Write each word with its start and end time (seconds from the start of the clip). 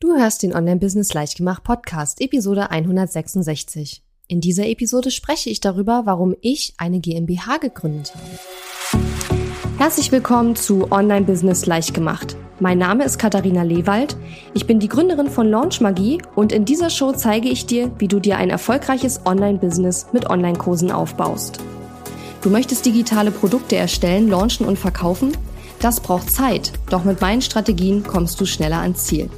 Du 0.00 0.16
hörst 0.16 0.42
den 0.42 0.54
Online-Business 0.54 1.14
Leichtgemacht 1.14 1.62
Podcast, 1.62 2.20
Episode 2.20 2.70
166. 2.70 4.02
In 4.26 4.40
dieser 4.40 4.66
Episode 4.66 5.10
spreche 5.10 5.50
ich 5.50 5.60
darüber, 5.60 6.02
warum 6.04 6.34
ich 6.40 6.74
eine 6.78 6.98
GmbH 6.98 7.58
gegründet 7.58 8.12
habe. 8.14 9.04
Herzlich 9.78 10.10
willkommen 10.10 10.56
zu 10.56 10.90
Online-Business 10.90 11.66
Leichtgemacht. 11.66 12.36
Mein 12.58 12.78
Name 12.78 13.04
ist 13.04 13.18
Katharina 13.18 13.62
Lewald. 13.62 14.16
Ich 14.52 14.66
bin 14.66 14.80
die 14.80 14.88
Gründerin 14.88 15.30
von 15.30 15.48
Launch 15.48 15.80
Magie 15.80 16.20
und 16.34 16.52
in 16.52 16.64
dieser 16.64 16.90
Show 16.90 17.12
zeige 17.12 17.48
ich 17.48 17.66
dir, 17.66 17.90
wie 17.98 18.08
du 18.08 18.18
dir 18.18 18.36
ein 18.36 18.50
erfolgreiches 18.50 19.20
Online-Business 19.24 20.08
mit 20.12 20.28
Online-Kursen 20.28 20.90
aufbaust. 20.90 21.60
Du 22.42 22.50
möchtest 22.50 22.84
digitale 22.84 23.30
Produkte 23.30 23.76
erstellen, 23.76 24.28
launchen 24.28 24.66
und 24.66 24.78
verkaufen? 24.78 25.32
Das 25.80 26.00
braucht 26.00 26.30
Zeit, 26.30 26.72
doch 26.90 27.04
mit 27.04 27.20
meinen 27.20 27.42
Strategien 27.42 28.02
kommst 28.02 28.40
du 28.40 28.44
schneller 28.44 28.80
ans 28.80 29.04
Ziel. 29.04 29.30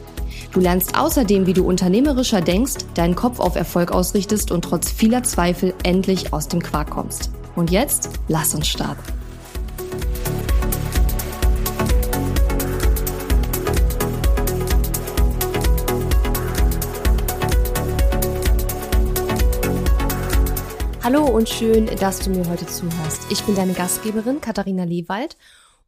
Du 0.57 0.63
lernst 0.63 0.99
außerdem, 0.99 1.47
wie 1.47 1.53
du 1.53 1.67
unternehmerischer 1.67 2.41
denkst, 2.41 2.77
deinen 2.95 3.15
Kopf 3.15 3.41
auf 3.41 3.57
Erfolg 3.57 3.93
ausrichtest 3.93 4.51
und 4.51 4.63
trotz 4.63 4.91
vieler 4.91 5.23
Zweifel 5.23 5.75
endlich 5.83 6.33
aus 6.33 6.49
dem 6.49 6.63
Quark 6.63 6.89
kommst. 6.89 7.31
Und 7.57 7.71
jetzt, 7.71 8.09
lass 8.27 8.55
uns 8.55 8.67
starten. 8.67 9.03
Hallo 21.05 21.27
und 21.27 21.51
schön, 21.51 21.85
dass 22.01 22.21
du 22.21 22.31
mir 22.31 22.49
heute 22.49 22.65
zuhörst. 22.67 23.27
Ich 23.29 23.43
bin 23.43 23.55
deine 23.55 23.75
Gastgeberin 23.75 24.41
Katharina 24.41 24.85
Lewald 24.85 25.37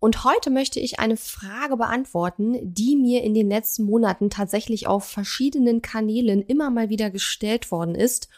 und 0.00 0.24
heute 0.24 0.50
möchte 0.50 0.78
ich 0.78 1.00
eine 1.00 1.16
Frage 1.16 1.76
beantworten, 1.76 2.56
die 2.62 2.96
mir 2.96 3.22
in 3.22 3.34
den 3.34 3.48
letzten 3.48 3.84
Monaten 3.84 4.30
tatsächlich 4.30 4.86
auf 4.86 5.04
verschiedenen 5.04 5.82
Kanälen 5.82 6.42
immer 6.42 6.70
mal 6.70 6.88
wieder 6.88 7.10
gestellt 7.10 7.70
worden 7.72 7.94
ist. 7.94 8.28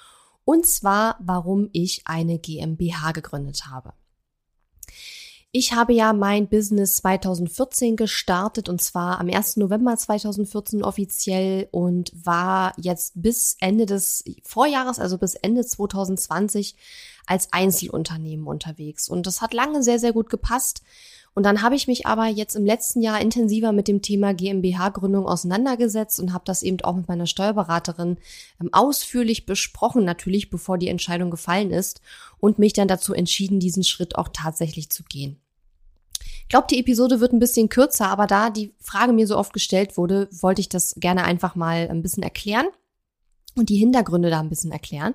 Und 0.45 0.67
zwar, 0.67 1.17
warum 1.21 1.69
ich 1.73 2.03
eine 2.07 2.39
GmbH 2.39 3.13
gegründet 3.13 3.67
habe. 3.71 3.93
Ich 5.53 5.73
habe 5.73 5.93
ja 5.93 6.13
mein 6.13 6.49
Business 6.49 6.97
2014 6.97 7.97
gestartet 7.97 8.69
und 8.69 8.81
zwar 8.81 9.19
am 9.19 9.29
1. 9.29 9.57
November 9.57 9.97
2014 9.97 10.85
offiziell 10.85 11.69
und 11.73 12.13
war 12.15 12.73
jetzt 12.77 13.21
bis 13.21 13.57
Ende 13.59 13.85
des 13.85 14.23
Vorjahres, 14.45 15.01
also 15.01 15.19
bis 15.19 15.35
Ende 15.35 15.67
2020 15.67 16.77
als 17.27 17.53
Einzelunternehmen 17.53 18.47
unterwegs. 18.47 19.09
Und 19.09 19.27
das 19.27 19.43
hat 19.43 19.53
lange 19.53 19.83
sehr, 19.83 19.99
sehr 19.99 20.13
gut 20.13 20.31
gepasst. 20.31 20.83
Und 21.35 21.45
dann 21.45 21.63
habe 21.63 21.77
ich 21.77 21.87
mich 21.87 22.07
aber 22.07 22.27
jetzt 22.27 22.57
im 22.57 22.67
letzten 22.67 23.01
Jahr 23.03 23.21
intensiver 23.21 23.73
mit 23.73 23.87
dem 23.87 24.03
Thema 24.03 24.35
GmbH-Gründung 24.35 25.27
auseinandergesetzt 25.27 26.19
und 26.19 26.33
habe 26.33 26.45
das 26.45 26.63
eben 26.63 26.81
auch 26.81 26.97
mit 26.97 27.09
meiner 27.09 27.27
Steuerberaterin 27.27 28.19
ähm, 28.61 28.69
ausführlich 28.73 29.47
besprochen, 29.47 30.05
natürlich 30.05 30.51
bevor 30.51 30.77
die 30.77 30.89
Entscheidung 30.89 31.31
gefallen 31.31 31.71
ist 31.71 32.01
und 32.39 32.59
mich 32.59 32.73
dann 32.73 32.89
dazu 32.89 33.15
entschieden, 33.15 33.61
diesen 33.61 33.85
Schritt 33.85 34.17
auch 34.17 34.29
tatsächlich 34.33 34.91
zu 34.91 35.05
gehen. 35.05 35.41
Ich 36.43 36.49
glaube, 36.49 36.67
die 36.69 36.81
Episode 36.81 37.21
wird 37.21 37.33
ein 37.33 37.39
bisschen 37.39 37.69
kürzer, 37.69 38.09
aber 38.09 38.27
da 38.27 38.51
die 38.51 38.75
Frage 38.81 39.13
mir 39.13 39.29
so 39.29 39.39
oft 39.39 39.53
gestellt 39.53 39.97
wurde, 39.97 40.29
wollte 40.33 40.61
ich 40.61 40.69
das 40.69 40.97
gerne 40.99 41.23
einfach 41.23 41.55
mal 41.55 41.89
ein 41.89 42.03
bisschen 42.03 42.25
erklären 42.25 42.67
und 43.57 43.69
die 43.69 43.77
Hintergründe 43.77 44.31
da 44.31 44.41
ein 44.41 44.49
bisschen 44.49 44.73
erklären. 44.73 45.15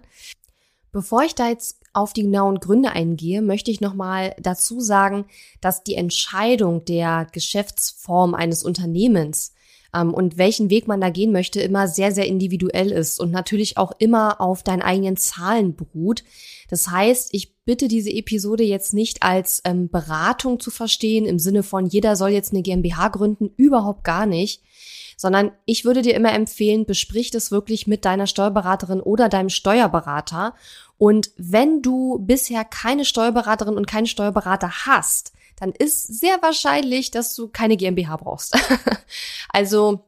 Bevor 0.95 1.23
ich 1.23 1.35
da 1.35 1.49
jetzt 1.49 1.81
auf 1.91 2.13
die 2.13 2.21
genauen 2.21 2.61
Gründe 2.61 2.91
eingehe, 2.91 3.41
möchte 3.41 3.69
ich 3.69 3.81
nochmal 3.81 4.33
dazu 4.39 4.79
sagen, 4.79 5.25
dass 5.59 5.83
die 5.83 5.95
Entscheidung 5.95 6.85
der 6.85 7.27
Geschäftsform 7.33 8.33
eines 8.33 8.63
Unternehmens 8.63 9.53
ähm, 9.93 10.13
und 10.13 10.37
welchen 10.37 10.69
Weg 10.69 10.87
man 10.87 11.01
da 11.01 11.09
gehen 11.09 11.33
möchte, 11.33 11.59
immer 11.59 11.89
sehr, 11.89 12.13
sehr 12.13 12.27
individuell 12.27 12.93
ist 12.93 13.19
und 13.19 13.29
natürlich 13.29 13.77
auch 13.77 13.91
immer 13.99 14.39
auf 14.39 14.63
deinen 14.63 14.83
eigenen 14.83 15.17
Zahlen 15.17 15.75
beruht. 15.75 16.23
Das 16.69 16.87
heißt, 16.87 17.33
ich 17.33 17.57
bitte 17.65 17.89
diese 17.89 18.11
Episode 18.11 18.63
jetzt 18.63 18.93
nicht 18.93 19.21
als 19.21 19.61
ähm, 19.65 19.89
Beratung 19.89 20.61
zu 20.61 20.71
verstehen, 20.71 21.25
im 21.25 21.39
Sinne 21.39 21.63
von 21.63 21.87
jeder 21.87 22.15
soll 22.15 22.29
jetzt 22.29 22.53
eine 22.53 22.61
GmbH 22.61 23.09
gründen, 23.09 23.51
überhaupt 23.57 24.05
gar 24.05 24.25
nicht 24.25 24.61
sondern 25.17 25.51
ich 25.65 25.85
würde 25.85 26.01
dir 26.01 26.13
immer 26.13 26.33
empfehlen, 26.33 26.85
besprich 26.85 27.31
das 27.31 27.51
wirklich 27.51 27.87
mit 27.87 28.05
deiner 28.05 28.27
Steuerberaterin 28.27 29.01
oder 29.01 29.29
deinem 29.29 29.49
Steuerberater 29.49 30.53
und 30.97 31.31
wenn 31.37 31.81
du 31.81 32.19
bisher 32.19 32.63
keine 32.63 33.05
Steuerberaterin 33.05 33.75
und 33.75 33.87
keinen 33.87 34.07
Steuerberater 34.07 34.85
hast, 34.85 35.33
dann 35.57 35.71
ist 35.71 36.19
sehr 36.19 36.41
wahrscheinlich, 36.41 37.11
dass 37.11 37.35
du 37.35 37.47
keine 37.47 37.77
GmbH 37.77 38.17
brauchst. 38.17 38.57
also 39.49 40.05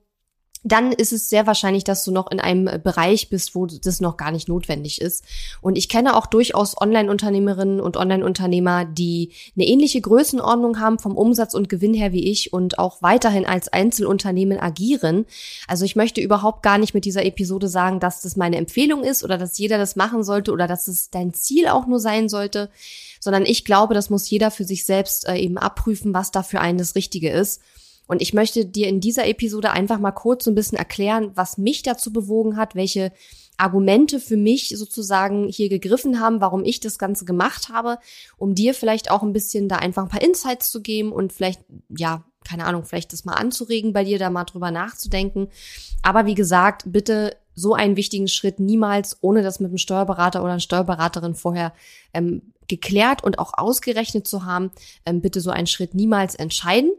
dann 0.67 0.91
ist 0.91 1.13
es 1.13 1.29
sehr 1.29 1.47
wahrscheinlich, 1.47 1.83
dass 1.83 2.03
du 2.03 2.11
noch 2.11 2.29
in 2.31 2.39
einem 2.39 2.81
Bereich 2.81 3.29
bist, 3.29 3.55
wo 3.55 3.65
das 3.65 4.01
noch 4.01 4.17
gar 4.17 4.31
nicht 4.31 4.47
notwendig 4.47 5.01
ist. 5.01 5.23
Und 5.61 5.77
ich 5.77 5.89
kenne 5.89 6.15
auch 6.15 6.25
durchaus 6.25 6.79
Online-Unternehmerinnen 6.79 7.79
und 7.79 7.97
Online-Unternehmer, 7.97 8.85
die 8.85 9.31
eine 9.55 9.65
ähnliche 9.65 10.01
Größenordnung 10.01 10.79
haben 10.79 10.99
vom 10.99 11.15
Umsatz 11.15 11.53
und 11.53 11.69
Gewinn 11.69 11.93
her 11.93 12.11
wie 12.11 12.29
ich 12.29 12.53
und 12.53 12.79
auch 12.79 13.01
weiterhin 13.01 13.45
als 13.45 13.67
Einzelunternehmen 13.69 14.59
agieren. 14.59 15.25
Also 15.67 15.85
ich 15.85 15.95
möchte 15.95 16.21
überhaupt 16.21 16.63
gar 16.63 16.77
nicht 16.77 16.93
mit 16.93 17.05
dieser 17.05 17.25
Episode 17.25 17.67
sagen, 17.67 17.99
dass 17.99 18.21
das 18.21 18.35
meine 18.35 18.57
Empfehlung 18.57 19.03
ist 19.03 19.23
oder 19.23 19.37
dass 19.37 19.57
jeder 19.57 19.77
das 19.77 19.95
machen 19.95 20.23
sollte 20.23 20.51
oder 20.51 20.67
dass 20.67 20.87
es 20.87 21.09
dein 21.09 21.33
Ziel 21.33 21.67
auch 21.67 21.87
nur 21.87 21.99
sein 21.99 22.29
sollte, 22.29 22.69
sondern 23.19 23.45
ich 23.45 23.65
glaube, 23.65 23.93
das 23.93 24.09
muss 24.09 24.29
jeder 24.29 24.51
für 24.51 24.63
sich 24.63 24.85
selbst 24.85 25.27
äh, 25.27 25.35
eben 25.35 25.57
abprüfen, 25.57 26.13
was 26.13 26.31
da 26.31 26.43
für 26.43 26.61
einen 26.61 26.77
das 26.77 26.95
Richtige 26.95 27.29
ist. 27.29 27.61
Und 28.07 28.21
ich 28.21 28.33
möchte 28.33 28.65
dir 28.65 28.87
in 28.87 28.99
dieser 28.99 29.27
Episode 29.27 29.71
einfach 29.71 29.99
mal 29.99 30.11
kurz 30.11 30.45
so 30.45 30.51
ein 30.51 30.55
bisschen 30.55 30.77
erklären, 30.77 31.31
was 31.35 31.57
mich 31.57 31.83
dazu 31.83 32.11
bewogen 32.11 32.57
hat, 32.57 32.73
welche 32.73 33.11
Argumente 33.57 34.19
für 34.19 34.37
mich 34.37 34.69
sozusagen 34.77 35.47
hier 35.47 35.69
gegriffen 35.69 36.19
haben, 36.19 36.41
warum 36.41 36.63
ich 36.63 36.79
das 36.79 36.99
Ganze 36.99 37.25
gemacht 37.25 37.69
habe, 37.69 37.97
um 38.37 38.55
dir 38.55 38.73
vielleicht 38.73 39.11
auch 39.11 39.23
ein 39.23 39.33
bisschen 39.33 39.67
da 39.67 39.77
einfach 39.77 40.03
ein 40.03 40.09
paar 40.09 40.21
Insights 40.21 40.71
zu 40.71 40.81
geben 40.81 41.11
und 41.11 41.33
vielleicht, 41.33 41.61
ja, 41.89 42.23
keine 42.47 42.65
Ahnung, 42.65 42.85
vielleicht 42.85 43.11
das 43.11 43.25
mal 43.25 43.33
anzuregen, 43.33 43.93
bei 43.93 44.03
dir 44.03 44.19
da 44.19 44.29
mal 44.29 44.45
drüber 44.45 44.71
nachzudenken. 44.71 45.49
Aber 46.01 46.25
wie 46.25 46.35
gesagt, 46.35 46.83
bitte 46.85 47.35
so 47.55 47.73
einen 47.73 47.97
wichtigen 47.97 48.27
Schritt 48.27 48.59
niemals, 48.59 49.17
ohne 49.21 49.41
das 49.41 49.59
mit 49.59 49.69
einem 49.69 49.79
Steuerberater 49.79 50.41
oder 50.41 50.51
einer 50.51 50.59
Steuerberaterin 50.59 51.35
vorher 51.35 51.73
ähm, 52.13 52.53
geklärt 52.67 53.23
und 53.23 53.39
auch 53.39 53.53
ausgerechnet 53.57 54.27
zu 54.27 54.45
haben, 54.45 54.71
ähm, 55.05 55.21
bitte 55.21 55.41
so 55.41 55.49
einen 55.49 55.67
Schritt 55.67 55.95
niemals 55.95 56.35
entscheiden. 56.35 56.91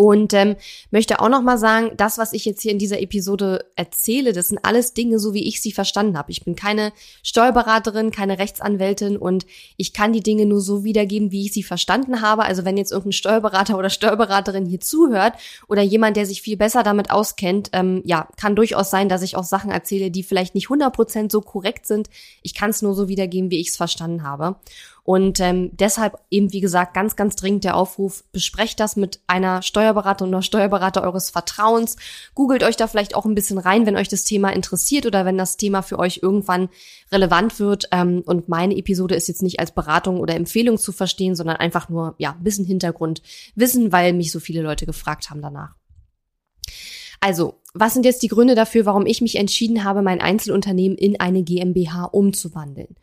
Und 0.00 0.32
ähm, 0.32 0.54
möchte 0.92 1.18
auch 1.18 1.28
noch 1.28 1.42
mal 1.42 1.58
sagen, 1.58 1.90
das, 1.96 2.18
was 2.18 2.32
ich 2.32 2.44
jetzt 2.44 2.62
hier 2.62 2.70
in 2.70 2.78
dieser 2.78 3.02
Episode 3.02 3.64
erzähle, 3.74 4.32
das 4.32 4.46
sind 4.46 4.60
alles 4.62 4.94
Dinge, 4.94 5.18
so 5.18 5.34
wie 5.34 5.48
ich 5.48 5.60
sie 5.60 5.72
verstanden 5.72 6.16
habe. 6.16 6.30
Ich 6.30 6.44
bin 6.44 6.54
keine 6.54 6.92
Steuerberaterin, 7.24 8.12
keine 8.12 8.38
Rechtsanwältin 8.38 9.16
und 9.16 9.44
ich 9.76 9.92
kann 9.92 10.12
die 10.12 10.22
Dinge 10.22 10.46
nur 10.46 10.60
so 10.60 10.84
wiedergeben, 10.84 11.32
wie 11.32 11.46
ich 11.46 11.52
sie 11.52 11.64
verstanden 11.64 12.20
habe. 12.20 12.44
Also 12.44 12.64
wenn 12.64 12.76
jetzt 12.76 12.92
irgendein 12.92 13.10
Steuerberater 13.10 13.76
oder 13.76 13.90
Steuerberaterin 13.90 14.66
hier 14.66 14.78
zuhört 14.78 15.34
oder 15.66 15.82
jemand, 15.82 16.16
der 16.16 16.26
sich 16.26 16.42
viel 16.42 16.56
besser 16.56 16.84
damit 16.84 17.10
auskennt, 17.10 17.70
ähm, 17.72 18.00
ja, 18.04 18.28
kann 18.36 18.54
durchaus 18.54 18.90
sein, 18.90 19.08
dass 19.08 19.22
ich 19.22 19.34
auch 19.34 19.42
Sachen 19.42 19.72
erzähle, 19.72 20.12
die 20.12 20.22
vielleicht 20.22 20.54
nicht 20.54 20.68
100% 20.68 21.32
so 21.32 21.40
korrekt 21.40 21.88
sind. 21.88 22.08
Ich 22.42 22.54
kann 22.54 22.70
es 22.70 22.82
nur 22.82 22.94
so 22.94 23.08
wiedergeben, 23.08 23.50
wie 23.50 23.60
ich 23.60 23.70
es 23.70 23.76
verstanden 23.76 24.22
habe. 24.22 24.60
Und 25.08 25.40
ähm, 25.40 25.70
deshalb 25.72 26.18
eben, 26.30 26.52
wie 26.52 26.60
gesagt, 26.60 26.92
ganz, 26.92 27.16
ganz 27.16 27.34
dringend 27.34 27.64
der 27.64 27.76
Aufruf, 27.76 28.24
besprecht 28.30 28.78
das 28.78 28.94
mit 28.94 29.20
einer 29.26 29.62
Steuerberaterin 29.62 30.34
oder 30.34 30.42
Steuerberater 30.42 31.02
eures 31.02 31.30
Vertrauens. 31.30 31.96
Googelt 32.34 32.62
euch 32.62 32.76
da 32.76 32.86
vielleicht 32.88 33.14
auch 33.14 33.24
ein 33.24 33.34
bisschen 33.34 33.56
rein, 33.56 33.86
wenn 33.86 33.96
euch 33.96 34.08
das 34.08 34.24
Thema 34.24 34.50
interessiert 34.50 35.06
oder 35.06 35.24
wenn 35.24 35.38
das 35.38 35.56
Thema 35.56 35.80
für 35.80 35.98
euch 35.98 36.20
irgendwann 36.22 36.68
relevant 37.10 37.58
wird. 37.58 37.88
Ähm, 37.90 38.22
und 38.26 38.50
meine 38.50 38.76
Episode 38.76 39.14
ist 39.14 39.28
jetzt 39.28 39.40
nicht 39.40 39.60
als 39.60 39.70
Beratung 39.70 40.20
oder 40.20 40.34
Empfehlung 40.34 40.76
zu 40.76 40.92
verstehen, 40.92 41.34
sondern 41.34 41.56
einfach 41.56 41.88
nur, 41.88 42.14
ja, 42.18 42.32
ein 42.32 42.44
bisschen 42.44 42.66
Hintergrund 42.66 43.22
wissen, 43.54 43.92
weil 43.92 44.12
mich 44.12 44.30
so 44.30 44.40
viele 44.40 44.60
Leute 44.60 44.84
gefragt 44.84 45.30
haben 45.30 45.40
danach. 45.40 45.74
Also, 47.20 47.62
was 47.72 47.94
sind 47.94 48.04
jetzt 48.04 48.22
die 48.22 48.28
Gründe 48.28 48.54
dafür, 48.54 48.84
warum 48.84 49.06
ich 49.06 49.22
mich 49.22 49.36
entschieden 49.36 49.84
habe, 49.84 50.02
mein 50.02 50.20
Einzelunternehmen 50.20 50.98
in 50.98 51.18
eine 51.18 51.44
GmbH 51.44 52.04
umzuwandeln? 52.04 52.94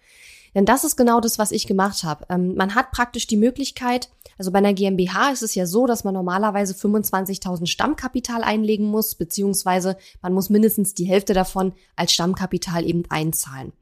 Denn 0.55 0.65
das 0.65 0.83
ist 0.85 0.95
genau 0.95 1.19
das, 1.19 1.37
was 1.37 1.51
ich 1.51 1.67
gemacht 1.67 2.03
habe. 2.03 2.25
Ähm, 2.29 2.55
man 2.55 2.73
hat 2.73 2.91
praktisch 2.91 3.27
die 3.27 3.37
Möglichkeit, 3.37 4.09
also 4.37 4.51
bei 4.51 4.59
einer 4.59 4.73
GmbH 4.73 5.29
ist 5.31 5.43
es 5.43 5.53
ja 5.53 5.65
so, 5.65 5.85
dass 5.85 6.03
man 6.03 6.13
normalerweise 6.13 6.73
25.000 6.73 7.67
Stammkapital 7.67 8.43
einlegen 8.43 8.87
muss, 8.87 9.15
beziehungsweise 9.15 9.97
man 10.21 10.33
muss 10.33 10.49
mindestens 10.49 10.93
die 10.93 11.05
Hälfte 11.05 11.33
davon 11.33 11.73
als 11.95 12.13
Stammkapital 12.13 12.85
eben 12.85 13.03
einzahlen. 13.09 13.73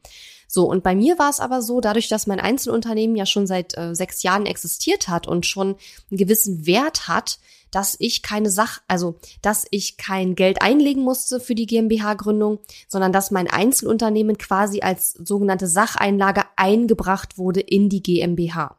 So, 0.47 0.69
und 0.69 0.83
bei 0.83 0.93
mir 0.93 1.17
war 1.17 1.31
es 1.31 1.39
aber 1.39 1.63
so, 1.63 1.81
dadurch, 1.81 2.09
dass 2.09 2.27
mein 2.27 2.39
Einzelunternehmen 2.39 3.15
ja 3.15 3.25
schon 3.25 3.47
seit 3.47 3.75
äh, 3.75 3.95
sechs 3.95 4.21
Jahren 4.21 4.45
existiert 4.45 5.07
hat 5.07 5.27
und 5.27 5.47
schon 5.47 5.75
einen 6.11 6.17
gewissen 6.17 6.67
Wert 6.67 7.07
hat, 7.07 7.39
dass 7.73 7.95
ich 7.99 8.21
keine 8.21 8.49
Sach, 8.49 8.81
also 8.87 9.15
dass 9.41 9.65
ich 9.71 9.97
kein 9.97 10.35
Geld 10.35 10.61
einlegen 10.61 11.03
musste 11.03 11.39
für 11.39 11.55
die 11.55 11.65
GmbH-Gründung, 11.65 12.59
sondern 12.87 13.11
dass 13.11 13.31
mein 13.31 13.49
Einzelunternehmen 13.49 14.37
quasi 14.37 14.81
als 14.81 15.13
sogenannte 15.13 15.67
Sacheinlage 15.67 16.43
eingebracht 16.55 17.37
wurde 17.37 17.59
in 17.59 17.89
die 17.89 18.03
GmbH. 18.03 18.77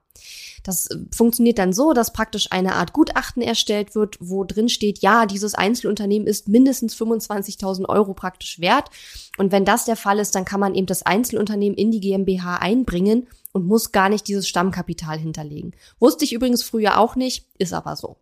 Das 0.65 0.87
äh, 0.87 0.97
funktioniert 1.15 1.59
dann 1.59 1.73
so, 1.73 1.93
dass 1.93 2.13
praktisch 2.13 2.51
eine 2.51 2.75
Art 2.75 2.93
Gutachten 2.93 3.43
erstellt 3.43 3.95
wird, 3.95 4.17
wo 4.21 4.45
drin 4.45 4.69
steht, 4.69 5.01
ja, 5.01 5.27
dieses 5.27 5.55
Einzelunternehmen 5.55 6.27
ist 6.27 6.49
mindestens 6.49 6.97
25.000 6.97 7.89
Euro 7.89 8.15
praktisch 8.15 8.59
wert. 8.59 8.91
Und 9.39 9.53
wenn 9.53 9.65
das 9.65 9.85
der 9.85 9.97
Fall 9.97 10.19
ist, 10.19 10.35
dann 10.35 10.45
kann 10.45 10.61
man 10.61 10.75
eben 10.75 10.87
das 10.87 11.03
Einzelunternehmen 11.03 11.77
in 11.77 11.91
die 11.91 12.01
GmbH 12.01 12.57
einbringen 12.57 13.29
und 13.53 13.67
muss 13.67 13.93
gar 13.93 14.09
nicht 14.09 14.27
dieses 14.27 14.49
Stammkapital 14.49 15.19
hinterlegen. 15.19 15.73
Wusste 16.01 16.25
ich 16.25 16.33
übrigens 16.33 16.63
früher 16.63 16.99
auch 16.99 17.15
nicht, 17.15 17.47
ist 17.59 17.73
aber 17.73 17.95
so. 17.95 18.17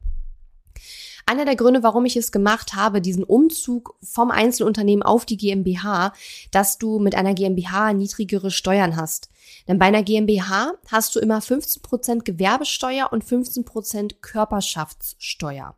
Einer 1.26 1.44
der 1.44 1.56
Gründe, 1.56 1.82
warum 1.82 2.04
ich 2.04 2.16
es 2.16 2.32
gemacht 2.32 2.74
habe, 2.74 3.00
diesen 3.00 3.24
Umzug 3.24 3.96
vom 4.02 4.30
Einzelunternehmen 4.30 5.02
auf 5.02 5.24
die 5.24 5.36
GmbH, 5.36 6.12
dass 6.50 6.78
du 6.78 6.98
mit 6.98 7.14
einer 7.14 7.34
GmbH 7.34 7.92
niedrigere 7.92 8.50
Steuern 8.50 8.96
hast. 8.96 9.28
Denn 9.68 9.78
bei 9.78 9.86
einer 9.86 10.02
GmbH 10.02 10.72
hast 10.88 11.14
du 11.14 11.20
immer 11.20 11.38
15% 11.38 12.22
Gewerbesteuer 12.24 13.12
und 13.12 13.24
15% 13.24 14.16
Körperschaftssteuer. 14.20 15.76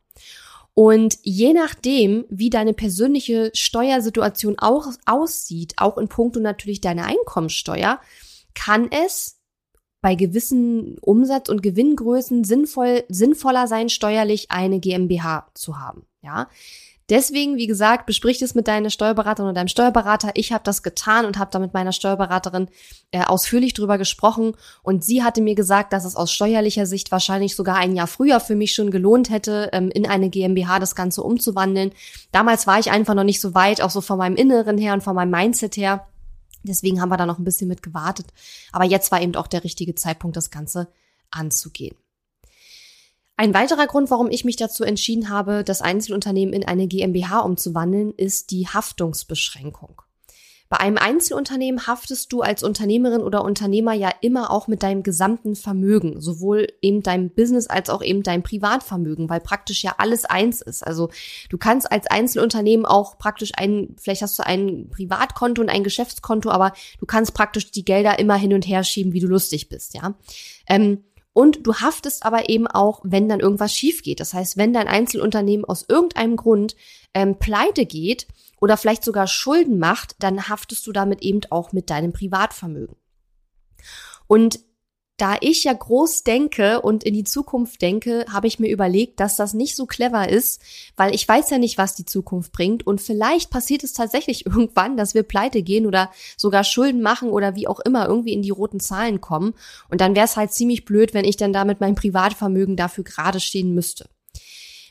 Und 0.75 1.19
je 1.23 1.53
nachdem, 1.53 2.25
wie 2.29 2.51
deine 2.51 2.75
persönliche 2.75 3.51
Steuersituation 3.55 4.59
auch 4.59 4.89
aussieht, 5.07 5.75
auch 5.77 5.99
in 5.99 6.09
puncto 6.09 6.41
natürlich 6.41 6.81
deine 6.81 7.05
Einkommensteuer, 7.05 8.01
kann 8.55 8.91
es 8.91 9.39
bei 10.05 10.17
gewissen 10.17 10.99
Umsatz- 11.01 11.49
und 11.49 11.63
Gewinngrößen 11.63 12.45
sinnvoll, 12.45 13.05
sinnvoller 13.09 13.67
sein, 13.67 13.89
steuerlich 13.89 14.51
eine 14.51 14.79
GmbH 14.79 15.47
zu 15.55 15.79
haben. 15.79 16.05
Ja. 16.21 16.51
Deswegen, 17.09 17.57
wie 17.57 17.67
gesagt, 17.67 18.05
besprich 18.05 18.43
es 18.43 18.55
mit 18.55 18.69
deiner 18.69 18.91
Steuerberaterin 18.91 19.49
oder 19.49 19.55
deinem 19.55 19.69
Steuerberater. 19.69 20.33
Ich 20.35 20.53
habe 20.53 20.63
das 20.63 20.83
getan 20.83 21.25
und 21.25 21.39
habe 21.39 21.51
da 21.51 21.59
mit 21.59 21.73
meiner 21.73 21.93
Steuerberaterin 21.93 22.69
äh, 23.13 23.23
ausführlich 23.23 23.73
drüber 23.73 23.97
gesprochen. 23.97 24.53
Und 24.83 25.03
sie 25.03 25.23
hatte 25.23 25.41
mir 25.41 25.55
gesagt, 25.55 25.95
dass 25.95 26.05
es 26.05 26.17
aus 26.17 26.31
steuerlicher 26.31 26.85
Sicht 26.85 27.11
wahrscheinlich 27.11 27.57
sogar 27.57 27.77
ein 27.77 27.97
Jahr 27.97 28.07
früher 28.07 28.41
für 28.41 28.57
mich 28.57 28.75
schon 28.75 28.91
gelohnt 28.91 29.31
hätte, 29.31 29.71
ähm, 29.73 29.91
in 29.91 30.07
eine 30.07 30.29
GmbH 30.29 30.81
das 30.81 30.95
Ganze 30.95 31.23
umzuwandeln. 31.23 31.93
Damals 32.31 32.67
war 32.67 32.79
ich 32.79 32.91
einfach 32.91 33.15
noch 33.15 33.25
nicht 33.25 33.41
so 33.41 33.55
weit, 33.55 33.81
auch 33.81 33.91
so 33.91 34.03
von 34.03 34.19
meinem 34.19 34.37
Inneren 34.37 34.77
her 34.77 34.93
und 34.93 35.03
von 35.03 35.15
meinem 35.15 35.31
Mindset 35.31 35.79
her. 35.79 36.07
Deswegen 36.69 37.01
haben 37.01 37.11
wir 37.11 37.17
da 37.17 37.27
noch 37.27 37.39
ein 37.39 37.45
bisschen 37.45 37.69
mit 37.69 37.83
gewartet. 37.83 38.27
Aber 38.73 38.85
jetzt 38.85 39.13
war 39.13 39.21
eben 39.21 39.35
auch 39.37 39.47
der 39.47 39.65
richtige 39.65 39.95
Zeitpunkt, 39.95 40.37
das 40.37 40.51
Ganze 40.51 40.89
anzugehen. 41.31 41.97
Ein 43.37 43.53
weiterer 43.53 43.87
Grund, 43.87 44.11
warum 44.11 44.31
ich 44.31 44.45
mich 44.45 44.57
dazu 44.57 44.85
entschieden 44.85 45.29
habe, 45.29 45.65
das 45.65 45.81
Einzelunternehmen 45.81 46.55
in 46.55 46.65
eine 46.65 46.87
GmbH 46.87 47.41
umzuwandeln, 47.41 48.13
ist 48.13 48.53
die 48.53 48.69
Haftungsbeschränkung. 48.69 50.03
Bei 50.75 50.81
einem 50.81 50.99
Einzelunternehmen 50.99 51.87
haftest 51.87 52.33
du 52.33 52.41
als 52.41 52.65
Unternehmerin 52.65 53.23
oder 53.23 53.45
Unternehmer 53.45 53.93
ja 53.93 54.11
immer 54.23 54.51
auch 54.51 54.67
mit 54.67 54.83
deinem 54.83 55.05
gesamten 55.05 55.55
Vermögen, 55.55 56.21
sowohl 56.21 56.67
eben 56.83 57.01
deinem 57.01 57.31
Business 57.31 57.69
als 57.69 57.91
auch 57.91 58.03
eben 58.03 58.25
deinem 58.25 58.43
Privatvermögen, 58.43 59.29
weil 59.29 59.39
praktisch 59.39 59.85
ja 59.85 59.95
alles 59.99 60.25
eins 60.25 60.63
ist. 60.63 60.85
Also 60.85 61.11
du 61.49 61.59
kannst 61.59 61.93
als 61.93 62.09
Einzelunternehmen 62.09 62.87
auch 62.87 63.19
praktisch 63.19 63.53
ein, 63.57 63.95
vielleicht 64.01 64.23
hast 64.23 64.37
du 64.37 64.45
ein 64.45 64.91
Privatkonto 64.91 65.63
und 65.63 65.69
ein 65.69 65.85
Geschäftskonto, 65.85 66.51
aber 66.51 66.73
du 66.99 67.07
kannst 67.07 67.35
praktisch 67.35 67.71
die 67.71 67.85
Gelder 67.85 68.19
immer 68.19 68.35
hin 68.35 68.53
und 68.53 68.67
her 68.67 68.83
schieben, 68.83 69.13
wie 69.13 69.21
du 69.21 69.29
lustig 69.29 69.69
bist, 69.69 69.95
ja. 69.95 70.15
Ähm, 70.67 71.05
und 71.33 71.69
du 71.69 71.75
haftest 71.75 72.27
aber 72.27 72.49
eben 72.49 72.67
auch, 72.67 73.01
wenn 73.05 73.29
dann 73.29 73.39
irgendwas 73.39 73.73
schief 73.73 74.03
geht. 74.03 74.19
Das 74.19 74.35
heißt, 74.35 74.57
wenn 74.57 74.73
dein 74.73 74.89
Einzelunternehmen 74.89 75.65
aus 75.65 75.85
irgendeinem 75.89 76.35
Grund 76.35 76.75
ähm, 77.13 77.39
pleite 77.39 77.87
geht, 77.87 78.27
oder 78.65 78.79
vielleicht 78.79 79.05
sogar 79.05 79.27
Schulden 79.27 79.79
macht, 79.79 80.17
dann 80.21 80.49
haftest 80.49 80.87
du 80.87 80.93
damit 80.93 81.21
eben 81.21 81.41
auch 81.51 81.73
mit 81.73 81.91
deinem 81.91 82.15
Privatvermögen. 82.15 82.97
Und 84.27 84.59
da 85.19 85.37
ich 85.43 85.65
ja 85.65 85.75
groß 85.75 86.25
denke 86.25 86.81
und 86.81 87.05
in 87.05 87.13
die 87.13 87.25
Zukunft 87.25 87.83
denke, 87.83 88.25
habe 88.33 88.47
ich 88.47 88.59
mir 88.59 88.71
überlegt, 88.71 89.21
dass 89.21 89.37
das 89.37 89.53
nicht 89.53 89.77
so 89.77 89.85
clever 89.85 90.31
ist, 90.31 90.63
weil 90.97 91.15
ich 91.15 91.29
weiß 91.29 91.51
ja 91.51 91.59
nicht, 91.59 91.77
was 91.77 91.95
die 91.95 92.07
Zukunft 92.07 92.53
bringt 92.53 92.87
und 92.87 93.03
vielleicht 93.03 93.51
passiert 93.51 93.85
es 93.85 93.93
tatsächlich 93.93 94.47
irgendwann, 94.47 94.97
dass 94.97 95.13
wir 95.13 95.25
pleite 95.25 95.63
gehen 95.63 95.85
oder 95.85 96.11
sogar 96.39 96.65
Schulden 96.65 97.03
machen 97.03 97.29
oder 97.29 97.57
wie 97.57 97.69
auch 97.69 97.81
immer 97.81 98.09
irgendwie 98.09 98.33
in 98.33 98.41
die 98.41 98.49
roten 98.49 98.81
Zahlen 98.81 99.21
kommen 99.21 99.53
und 99.91 100.01
dann 100.01 100.17
wäre 100.17 100.25
es 100.25 100.39
halt 100.39 100.55
ziemlich 100.55 100.87
blöd, 100.87 101.13
wenn 101.13 101.27
ich 101.27 101.37
dann 101.37 101.53
damit 101.53 101.81
mein 101.83 101.97
Privatvermögen 101.97 102.77
dafür 102.77 103.05
gerade 103.05 103.41
stehen 103.41 103.75
müsste. 103.75 104.09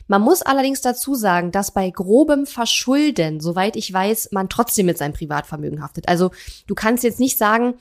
Man 0.06 0.22
muss 0.22 0.42
allerdings 0.42 0.80
dazu 0.80 1.14
sagen, 1.14 1.50
dass 1.50 1.72
bei 1.72 1.88
grobem 1.90 2.46
Verschulden, 2.46 3.40
soweit 3.40 3.76
ich 3.76 3.92
weiß, 3.92 4.30
man 4.32 4.48
trotzdem 4.48 4.86
mit 4.86 4.98
seinem 4.98 5.14
Privatvermögen 5.14 5.82
haftet. 5.82 6.08
Also 6.08 6.30
du 6.66 6.74
kannst 6.74 7.04
jetzt 7.04 7.20
nicht 7.20 7.38
sagen, 7.38 7.74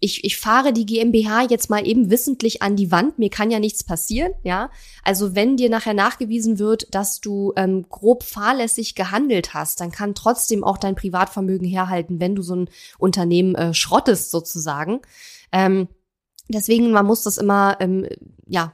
ich, 0.00 0.24
ich 0.24 0.38
fahre 0.38 0.72
die 0.72 0.86
GmbH 0.86 1.42
jetzt 1.42 1.70
mal 1.70 1.86
eben 1.86 2.10
wissentlich 2.10 2.62
an 2.62 2.76
die 2.76 2.90
Wand, 2.90 3.18
mir 3.18 3.30
kann 3.30 3.50
ja 3.50 3.58
nichts 3.58 3.84
passieren, 3.84 4.32
ja. 4.42 4.70
Also 5.02 5.34
wenn 5.34 5.56
dir 5.56 5.70
nachher 5.70 5.94
nachgewiesen 5.94 6.58
wird, 6.58 6.94
dass 6.94 7.20
du 7.20 7.52
ähm, 7.56 7.86
grob 7.88 8.22
fahrlässig 8.22 8.94
gehandelt 8.94 9.54
hast, 9.54 9.80
dann 9.80 9.90
kann 9.90 10.14
trotzdem 10.14 10.64
auch 10.64 10.78
dein 10.78 10.94
Privatvermögen 10.94 11.66
herhalten, 11.66 12.20
wenn 12.20 12.34
du 12.34 12.42
so 12.42 12.56
ein 12.56 12.70
Unternehmen 12.98 13.54
äh, 13.54 13.74
schrottest 13.74 14.30
sozusagen. 14.30 15.00
Ähm, 15.52 15.88
deswegen, 16.48 16.90
man 16.90 17.06
muss 17.06 17.22
das 17.22 17.38
immer, 17.38 17.76
ähm, 17.80 18.06
ja, 18.46 18.72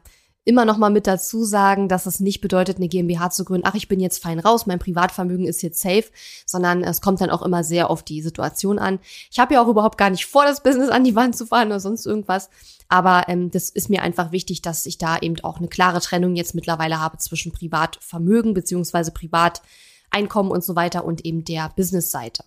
immer 0.49 0.65
noch 0.65 0.79
mal 0.79 0.89
mit 0.89 1.07
dazu 1.07 1.45
sagen, 1.45 1.89
dass 1.89 2.07
es 2.07 2.21
nicht 2.21 2.41
bedeutet, 2.41 2.79
eine 2.79 2.89
GmbH 2.89 3.29
zu 3.29 3.45
gründen, 3.45 3.67
ach, 3.69 3.75
ich 3.75 3.87
bin 3.87 4.01
jetzt 4.01 4.23
fein 4.23 4.39
raus, 4.39 4.67
mein 4.67 4.79
Privatvermögen 4.79 5.47
ist 5.47 5.63
jetzt 5.63 5.81
safe, 5.83 6.07
sondern 6.47 6.83
es 6.83 7.03
kommt 7.03 7.21
dann 7.21 7.29
auch 7.29 7.43
immer 7.43 7.63
sehr 7.63 7.91
auf 7.91 8.03
die 8.03 8.23
Situation 8.23 8.79
an. 8.79 8.99
Ich 9.31 9.39
habe 9.39 9.53
ja 9.53 9.63
auch 9.63 9.69
überhaupt 9.69 9.99
gar 9.99 10.09
nicht 10.09 10.25
vor, 10.25 10.45
das 10.45 10.63
Business 10.63 10.89
an 10.89 11.05
die 11.05 11.15
Wand 11.15 11.37
zu 11.37 11.45
fahren 11.45 11.69
oder 11.69 11.81
sonst 11.81 12.07
irgendwas. 12.07 12.49
Aber 12.89 13.29
ähm, 13.29 13.51
das 13.51 13.69
ist 13.69 13.91
mir 13.91 14.03
einfach 14.03 14.33
wichtig, 14.33 14.63
dass 14.63 14.87
ich 14.87 14.97
da 14.97 15.19
eben 15.19 15.39
auch 15.45 15.59
eine 15.59 15.69
klare 15.69 16.01
Trennung 16.01 16.35
jetzt 16.35 16.55
mittlerweile 16.55 16.99
habe 16.99 17.19
zwischen 17.19 17.53
Privatvermögen 17.53 18.55
beziehungsweise 18.55 19.11
Privateinkommen 19.11 20.51
und 20.51 20.65
so 20.65 20.75
weiter 20.77 21.05
und 21.05 21.27
eben 21.27 21.45
der 21.45 21.71
Businessseite. 21.77 22.43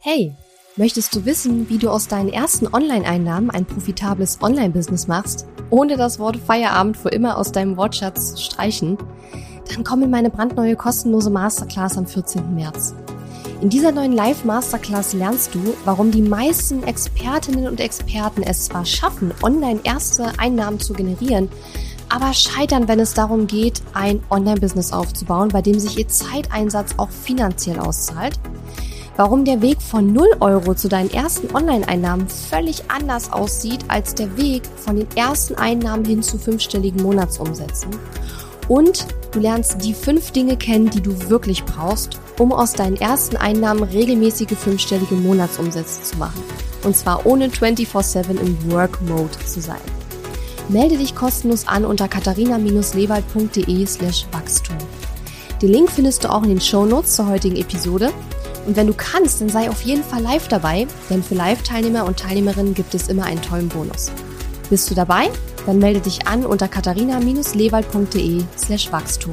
Hey, 0.00 0.36
Möchtest 0.78 1.14
du 1.14 1.24
wissen, 1.24 1.70
wie 1.70 1.78
du 1.78 1.88
aus 1.88 2.06
deinen 2.06 2.28
ersten 2.28 2.66
Online-Einnahmen 2.66 3.50
ein 3.50 3.64
profitables 3.64 4.42
Online-Business 4.42 5.06
machst, 5.06 5.46
ohne 5.70 5.96
das 5.96 6.18
Wort 6.18 6.36
Feierabend 6.36 6.96
für 6.96 7.08
immer 7.08 7.38
aus 7.38 7.52
deinem 7.52 7.76
Wortschatz 7.76 8.40
streichen? 8.40 8.98
Dann 9.72 9.84
komm 9.84 10.02
in 10.02 10.10
meine 10.10 10.30
brandneue 10.30 10.76
kostenlose 10.76 11.30
Masterclass 11.30 11.98
am 11.98 12.06
14. 12.06 12.54
März. 12.54 12.94
In 13.60 13.70
dieser 13.70 13.90
neuen 13.90 14.12
Live-Masterclass 14.12 15.14
lernst 15.14 15.54
du, 15.54 15.74
warum 15.84 16.10
die 16.10 16.22
meisten 16.22 16.82
Expertinnen 16.82 17.66
und 17.66 17.80
Experten 17.80 18.42
es 18.42 18.66
zwar 18.66 18.84
schaffen, 18.84 19.32
online 19.42 19.80
erste 19.82 20.38
Einnahmen 20.38 20.78
zu 20.78 20.92
generieren, 20.92 21.48
aber 22.08 22.32
scheitern, 22.34 22.86
wenn 22.86 23.00
es 23.00 23.14
darum 23.14 23.46
geht, 23.46 23.82
ein 23.94 24.22
Online-Business 24.30 24.92
aufzubauen, 24.92 25.48
bei 25.48 25.62
dem 25.62 25.78
sich 25.78 25.98
ihr 25.98 26.06
Zeiteinsatz 26.06 26.94
auch 26.98 27.10
finanziell 27.10 27.80
auszahlt 27.80 28.38
warum 29.16 29.44
der 29.44 29.62
Weg 29.62 29.80
von 29.80 30.12
0 30.12 30.26
Euro 30.40 30.74
zu 30.74 30.88
deinen 30.88 31.10
ersten 31.10 31.54
Online-Einnahmen 31.54 32.28
völlig 32.28 32.84
anders 32.88 33.32
aussieht 33.32 33.84
als 33.88 34.14
der 34.14 34.36
Weg 34.36 34.62
von 34.76 34.96
den 34.96 35.08
ersten 35.16 35.54
Einnahmen 35.54 36.04
hin 36.04 36.22
zu 36.22 36.38
fünfstelligen 36.38 37.02
Monatsumsätzen. 37.02 37.90
Und 38.68 39.06
du 39.32 39.40
lernst 39.40 39.84
die 39.84 39.94
fünf 39.94 40.32
Dinge 40.32 40.56
kennen, 40.56 40.90
die 40.90 41.00
du 41.00 41.28
wirklich 41.30 41.64
brauchst, 41.64 42.18
um 42.38 42.52
aus 42.52 42.72
deinen 42.72 42.96
ersten 42.96 43.36
Einnahmen 43.36 43.84
regelmäßige 43.84 44.56
fünfstellige 44.56 45.14
Monatsumsätze 45.14 46.02
zu 46.02 46.18
machen. 46.18 46.42
Und 46.82 46.96
zwar 46.96 47.26
ohne 47.26 47.48
24-7 47.48 48.40
im 48.40 48.72
Work-Mode 48.72 49.38
zu 49.44 49.60
sein. 49.60 49.80
Melde 50.68 50.98
dich 50.98 51.14
kostenlos 51.14 51.68
an 51.68 51.84
unter 51.84 52.08
katharina-lewald.de 52.08 53.86
slash 53.86 54.26
Wachstum. 54.32 54.76
Den 55.62 55.72
Link 55.72 55.90
findest 55.90 56.24
du 56.24 56.32
auch 56.32 56.42
in 56.42 56.50
den 56.50 56.60
Show 56.60 56.84
Notes 56.84 57.14
zur 57.14 57.28
heutigen 57.28 57.56
Episode 57.56 58.12
und 58.66 58.76
wenn 58.76 58.88
du 58.88 58.94
kannst, 58.94 59.40
dann 59.40 59.48
sei 59.48 59.70
auf 59.70 59.82
jeden 59.82 60.02
Fall 60.02 60.22
live 60.22 60.48
dabei, 60.48 60.88
denn 61.08 61.22
für 61.22 61.36
Live-Teilnehmer 61.36 62.04
und 62.04 62.18
Teilnehmerinnen 62.18 62.74
gibt 62.74 62.94
es 62.94 63.08
immer 63.08 63.24
einen 63.24 63.40
tollen 63.40 63.68
Bonus. 63.68 64.10
Bist 64.68 64.90
du 64.90 64.94
dabei? 64.94 65.30
Dann 65.66 65.78
melde 65.78 66.00
dich 66.00 66.26
an 66.26 66.44
unter 66.44 66.66
katharina-lewald.de 66.66 68.42
slash 68.58 68.90
Wachstum. 68.90 69.32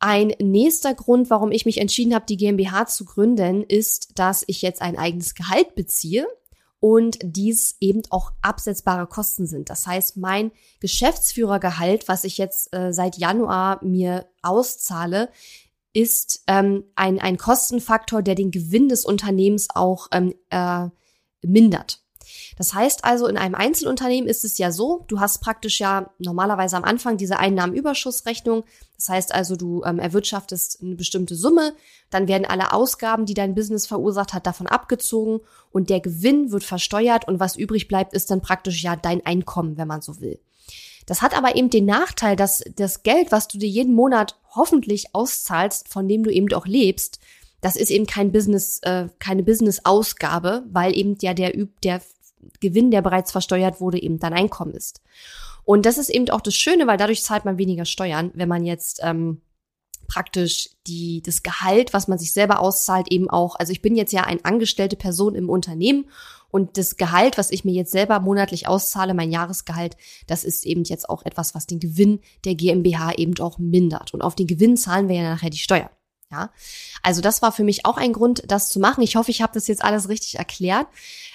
Ein 0.00 0.34
nächster 0.40 0.94
Grund, 0.94 1.30
warum 1.30 1.52
ich 1.52 1.64
mich 1.64 1.78
entschieden 1.78 2.14
habe, 2.14 2.26
die 2.28 2.36
GmbH 2.36 2.86
zu 2.86 3.04
gründen, 3.04 3.62
ist, 3.62 4.18
dass 4.18 4.42
ich 4.48 4.60
jetzt 4.60 4.82
ein 4.82 4.98
eigenes 4.98 5.34
Gehalt 5.34 5.76
beziehe 5.76 6.26
und 6.80 7.16
dies 7.22 7.76
eben 7.80 8.02
auch 8.10 8.32
absetzbare 8.42 9.06
Kosten 9.06 9.46
sind. 9.46 9.70
Das 9.70 9.86
heißt, 9.86 10.18
mein 10.18 10.52
Geschäftsführergehalt, 10.80 12.08
was 12.08 12.24
ich 12.24 12.36
jetzt 12.36 12.74
äh, 12.74 12.92
seit 12.92 13.16
Januar 13.16 13.82
mir 13.82 14.26
auszahle, 14.42 15.30
ist 15.94 16.42
ähm, 16.48 16.84
ein, 16.96 17.20
ein 17.20 17.38
Kostenfaktor, 17.38 18.20
der 18.20 18.34
den 18.34 18.50
Gewinn 18.50 18.88
des 18.88 19.04
Unternehmens 19.06 19.68
auch 19.74 20.08
ähm, 20.12 20.34
äh, 20.50 20.88
mindert. 21.42 22.00
Das 22.56 22.74
heißt 22.74 23.04
also, 23.04 23.26
in 23.26 23.36
einem 23.36 23.54
Einzelunternehmen 23.54 24.28
ist 24.28 24.44
es 24.44 24.58
ja 24.58 24.70
so, 24.70 25.04
du 25.08 25.20
hast 25.20 25.40
praktisch 25.40 25.80
ja 25.80 26.10
normalerweise 26.18 26.76
am 26.76 26.84
Anfang 26.84 27.16
diese 27.16 27.38
Einnahmenüberschussrechnung. 27.38 28.64
Das 28.96 29.08
heißt 29.08 29.34
also, 29.34 29.56
du 29.56 29.82
ähm, 29.84 29.98
erwirtschaftest 29.98 30.82
eine 30.82 30.94
bestimmte 30.94 31.34
Summe, 31.34 31.74
dann 32.10 32.28
werden 32.28 32.46
alle 32.46 32.72
Ausgaben, 32.72 33.26
die 33.26 33.34
dein 33.34 33.54
Business 33.54 33.86
verursacht 33.86 34.32
hat, 34.32 34.46
davon 34.46 34.66
abgezogen 34.66 35.40
und 35.70 35.90
der 35.90 36.00
Gewinn 36.00 36.50
wird 36.50 36.64
versteuert 36.64 37.28
und 37.28 37.40
was 37.40 37.56
übrig 37.56 37.88
bleibt, 37.88 38.14
ist 38.14 38.30
dann 38.30 38.40
praktisch 38.40 38.82
ja 38.82 38.96
dein 38.96 39.24
Einkommen, 39.24 39.76
wenn 39.76 39.88
man 39.88 40.00
so 40.00 40.20
will. 40.20 40.40
Das 41.06 41.22
hat 41.22 41.36
aber 41.36 41.56
eben 41.56 41.70
den 41.70 41.84
Nachteil, 41.84 42.36
dass 42.36 42.64
das 42.76 43.02
Geld, 43.02 43.32
was 43.32 43.48
du 43.48 43.58
dir 43.58 43.68
jeden 43.68 43.94
Monat 43.94 44.38
hoffentlich 44.54 45.14
auszahlst, 45.14 45.88
von 45.88 46.08
dem 46.08 46.22
du 46.22 46.30
eben 46.30 46.52
auch 46.54 46.66
lebst, 46.66 47.20
das 47.60 47.76
ist 47.76 47.90
eben 47.90 48.06
kein 48.06 48.30
Business, 48.30 48.78
äh, 48.82 49.08
keine 49.18 49.42
Business-Ausgabe, 49.42 50.64
weil 50.70 50.96
eben 50.96 51.16
ja 51.22 51.32
der, 51.32 51.52
der 51.82 52.02
Gewinn, 52.60 52.90
der 52.90 53.02
bereits 53.02 53.32
versteuert 53.32 53.80
wurde, 53.80 54.02
eben 54.02 54.18
dein 54.18 54.34
Einkommen 54.34 54.74
ist. 54.74 55.00
Und 55.64 55.86
das 55.86 55.96
ist 55.96 56.10
eben 56.10 56.28
auch 56.28 56.42
das 56.42 56.54
Schöne, 56.54 56.86
weil 56.86 56.98
dadurch 56.98 57.22
zahlt 57.22 57.46
man 57.46 57.56
weniger 57.56 57.86
Steuern, 57.86 58.30
wenn 58.34 58.50
man 58.50 58.66
jetzt 58.66 59.00
ähm, 59.02 59.40
praktisch 60.06 60.70
die, 60.86 61.22
das 61.22 61.42
Gehalt, 61.42 61.92
was 61.92 62.08
man 62.08 62.18
sich 62.18 62.32
selber 62.32 62.60
auszahlt, 62.60 63.10
eben 63.10 63.28
auch, 63.30 63.56
also 63.56 63.72
ich 63.72 63.82
bin 63.82 63.96
jetzt 63.96 64.12
ja 64.12 64.22
eine 64.22 64.44
angestellte 64.44 64.96
Person 64.96 65.34
im 65.34 65.48
Unternehmen 65.48 66.06
und 66.54 66.78
das 66.78 66.96
Gehalt, 66.96 67.36
was 67.36 67.50
ich 67.50 67.64
mir 67.64 67.74
jetzt 67.74 67.90
selber 67.90 68.20
monatlich 68.20 68.68
auszahle, 68.68 69.12
mein 69.12 69.32
Jahresgehalt, 69.32 69.96
das 70.28 70.44
ist 70.44 70.64
eben 70.64 70.84
jetzt 70.84 71.08
auch 71.10 71.24
etwas, 71.24 71.54
was 71.56 71.66
den 71.66 71.80
Gewinn 71.80 72.20
der 72.44 72.54
GmbH 72.54 73.14
eben 73.14 73.36
auch 73.40 73.58
mindert. 73.58 74.14
Und 74.14 74.22
auf 74.22 74.36
den 74.36 74.46
Gewinn 74.46 74.76
zahlen 74.76 75.08
wir 75.08 75.16
ja 75.16 75.22
nachher 75.22 75.50
die 75.50 75.58
Steuern. 75.58 75.88
Ja, 76.30 76.50
also 77.02 77.20
das 77.20 77.42
war 77.42 77.52
für 77.52 77.64
mich 77.64 77.86
auch 77.86 77.96
ein 77.96 78.12
Grund, 78.12 78.42
das 78.48 78.68
zu 78.68 78.80
machen. 78.80 79.02
Ich 79.02 79.16
hoffe, 79.16 79.30
ich 79.30 79.42
habe 79.42 79.52
das 79.54 79.66
jetzt 79.68 79.84
alles 79.84 80.08
richtig 80.08 80.38
erklärt. 80.38 80.86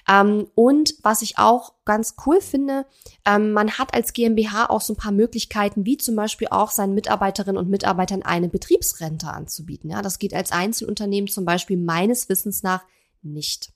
Ähm, 0.09 0.47
und 0.55 0.95
was 1.03 1.21
ich 1.21 1.37
auch 1.37 1.73
ganz 1.85 2.15
cool 2.25 2.41
finde, 2.41 2.85
ähm, 3.25 3.51
man 3.53 3.71
hat 3.77 3.93
als 3.93 4.13
GmbH 4.13 4.65
auch 4.69 4.81
so 4.81 4.93
ein 4.93 4.97
paar 4.97 5.11
Möglichkeiten, 5.11 5.85
wie 5.85 5.97
zum 5.97 6.15
Beispiel 6.15 6.47
auch 6.49 6.71
seinen 6.71 6.95
Mitarbeiterinnen 6.95 7.57
und 7.57 7.69
Mitarbeitern 7.69 8.23
eine 8.23 8.49
Betriebsrente 8.49 9.27
anzubieten. 9.27 9.89
Ja, 9.89 10.01
das 10.01 10.19
geht 10.19 10.33
als 10.33 10.51
Einzelunternehmen 10.51 11.29
zum 11.29 11.45
Beispiel 11.45 11.77
meines 11.77 12.27
Wissens 12.27 12.63
nach 12.63 12.83
nicht. 13.21 13.71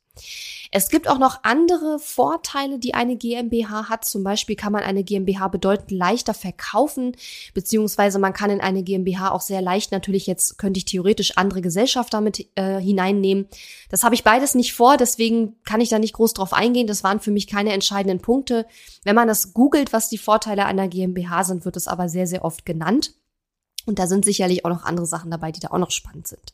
Es 0.71 0.89
gibt 0.89 1.07
auch 1.07 1.19
noch 1.19 1.43
andere 1.43 1.99
Vorteile, 1.99 2.79
die 2.79 2.93
eine 2.93 3.15
GmbH 3.15 3.89
hat. 3.89 4.05
Zum 4.05 4.23
Beispiel 4.23 4.55
kann 4.55 4.71
man 4.71 4.83
eine 4.83 5.03
GmbH 5.03 5.47
bedeutend 5.47 5.91
leichter 5.91 6.33
verkaufen, 6.33 7.15
beziehungsweise 7.53 8.17
man 8.17 8.33
kann 8.33 8.49
in 8.49 8.61
eine 8.61 8.83
GmbH 8.83 9.31
auch 9.31 9.41
sehr 9.41 9.61
leicht 9.61 9.91
natürlich 9.91 10.25
jetzt 10.25 10.57
könnte 10.57 10.79
ich 10.79 10.85
theoretisch 10.85 11.37
andere 11.37 11.61
Gesellschafter 11.61 12.21
mit 12.21 12.47
äh, 12.55 12.79
hineinnehmen. 12.79 13.47
Das 13.89 14.03
habe 14.03 14.15
ich 14.15 14.23
beides 14.23 14.55
nicht 14.55 14.73
vor, 14.73 14.97
deswegen 14.97 15.55
kann 15.63 15.81
ich 15.81 15.89
da 15.89 15.99
nicht 15.99 16.13
groß 16.13 16.33
drauf 16.33 16.53
eingehen. 16.53 16.87
Das 16.87 17.03
waren 17.03 17.19
für 17.19 17.31
mich 17.31 17.47
keine 17.47 17.71
entscheidenden 17.71 18.19
Punkte. 18.19 18.65
Wenn 19.03 19.15
man 19.15 19.27
das 19.27 19.53
googelt, 19.53 19.93
was 19.93 20.09
die 20.09 20.17
Vorteile 20.17 20.65
einer 20.65 20.87
GmbH 20.87 21.43
sind, 21.43 21.65
wird 21.65 21.77
es 21.77 21.87
aber 21.87 22.09
sehr, 22.09 22.25
sehr 22.25 22.43
oft 22.43 22.65
genannt. 22.65 23.13
Und 23.85 23.99
da 23.99 24.07
sind 24.07 24.25
sicherlich 24.25 24.65
auch 24.65 24.69
noch 24.69 24.83
andere 24.83 25.05
Sachen 25.05 25.29
dabei, 25.29 25.51
die 25.51 25.59
da 25.59 25.69
auch 25.69 25.77
noch 25.77 25.91
spannend 25.91 26.27
sind. 26.27 26.53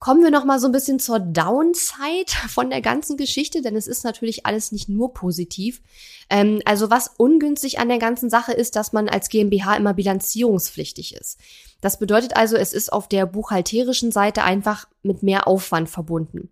Kommen 0.00 0.22
wir 0.22 0.30
noch 0.30 0.46
mal 0.46 0.58
so 0.58 0.66
ein 0.66 0.72
bisschen 0.72 0.98
zur 0.98 1.20
Downside 1.20 2.32
von 2.48 2.70
der 2.70 2.80
ganzen 2.80 3.18
Geschichte, 3.18 3.60
denn 3.60 3.76
es 3.76 3.86
ist 3.86 4.02
natürlich 4.02 4.46
alles 4.46 4.72
nicht 4.72 4.88
nur 4.88 5.12
positiv. 5.12 5.82
Ähm, 6.30 6.62
also 6.64 6.88
was 6.88 7.12
ungünstig 7.18 7.78
an 7.78 7.90
der 7.90 7.98
ganzen 7.98 8.30
Sache 8.30 8.52
ist, 8.52 8.76
dass 8.76 8.94
man 8.94 9.10
als 9.10 9.28
GmbH 9.28 9.76
immer 9.76 9.92
bilanzierungspflichtig 9.92 11.14
ist. 11.14 11.38
Das 11.80 11.98
bedeutet 11.98 12.36
also, 12.36 12.56
es 12.56 12.72
ist 12.72 12.92
auf 12.92 13.08
der 13.08 13.26
buchhalterischen 13.26 14.12
Seite 14.12 14.42
einfach 14.42 14.86
mit 15.02 15.22
mehr 15.22 15.48
Aufwand 15.48 15.88
verbunden. 15.88 16.50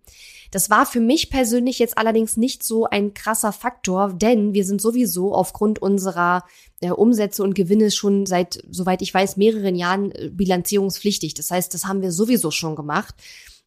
Das 0.51 0.69
war 0.69 0.85
für 0.85 0.99
mich 0.99 1.29
persönlich 1.29 1.77
jetzt 1.77 1.97
allerdings 1.97 2.35
nicht 2.35 2.63
so 2.63 2.85
ein 2.85 3.13
krasser 3.13 3.51
Faktor, 3.51 4.13
denn 4.13 4.53
wir 4.53 4.65
sind 4.65 4.81
sowieso 4.81 5.33
aufgrund 5.35 5.79
unserer 5.79 6.43
äh, 6.81 6.89
Umsätze 6.89 7.43
und 7.43 7.53
Gewinne 7.53 7.91
schon 7.91 8.25
seit, 8.25 8.63
soweit 8.69 9.01
ich 9.03 9.13
weiß, 9.13 9.37
mehreren 9.37 9.75
Jahren 9.75 10.11
äh, 10.11 10.29
bilanzierungspflichtig. 10.29 11.35
Das 11.35 11.51
heißt, 11.51 11.73
das 11.73 11.85
haben 11.85 12.01
wir 12.01 12.11
sowieso 12.11 12.49
schon 12.49 12.75
gemacht. 12.75 13.13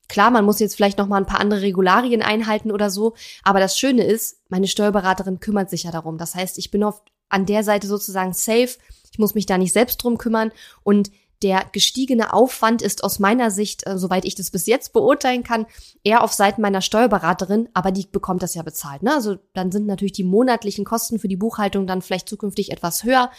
Klar, 0.08 0.30
man 0.30 0.44
muss 0.44 0.58
jetzt 0.58 0.74
vielleicht 0.74 0.98
noch 0.98 1.06
mal 1.06 1.18
ein 1.18 1.26
paar 1.26 1.40
andere 1.40 1.62
Regularien 1.62 2.20
einhalten 2.20 2.72
oder 2.72 2.90
so, 2.90 3.14
aber 3.44 3.60
das 3.60 3.78
Schöne 3.78 4.04
ist, 4.04 4.40
meine 4.48 4.66
Steuerberaterin 4.66 5.40
kümmert 5.40 5.70
sich 5.70 5.84
ja 5.84 5.92
darum. 5.92 6.18
Das 6.18 6.34
heißt, 6.34 6.58
ich 6.58 6.70
bin 6.70 6.82
oft 6.82 7.02
an 7.28 7.46
der 7.46 7.64
Seite 7.64 7.86
sozusagen 7.86 8.34
safe. 8.34 8.76
Ich 9.10 9.18
muss 9.18 9.34
mich 9.34 9.46
da 9.46 9.56
nicht 9.56 9.72
selbst 9.72 10.02
drum 10.02 10.18
kümmern 10.18 10.52
und 10.82 11.10
der 11.42 11.66
gestiegene 11.72 12.32
Aufwand 12.32 12.82
ist 12.82 13.04
aus 13.04 13.18
meiner 13.18 13.50
Sicht, 13.50 13.86
äh, 13.86 13.98
soweit 13.98 14.24
ich 14.24 14.34
das 14.34 14.50
bis 14.50 14.66
jetzt 14.66 14.92
beurteilen 14.92 15.42
kann, 15.42 15.66
eher 16.04 16.22
auf 16.22 16.32
Seiten 16.32 16.62
meiner 16.62 16.80
Steuerberaterin, 16.80 17.68
aber 17.74 17.92
die 17.92 18.06
bekommt 18.10 18.42
das 18.42 18.54
ja 18.54 18.62
bezahlt. 18.62 19.02
Ne? 19.02 19.12
Also 19.12 19.36
dann 19.52 19.72
sind 19.72 19.86
natürlich 19.86 20.12
die 20.12 20.24
monatlichen 20.24 20.84
Kosten 20.84 21.18
für 21.18 21.28
die 21.28 21.36
Buchhaltung 21.36 21.86
dann 21.86 22.02
vielleicht 22.02 22.28
zukünftig 22.28 22.70
etwas 22.70 23.04
höher, 23.04 23.30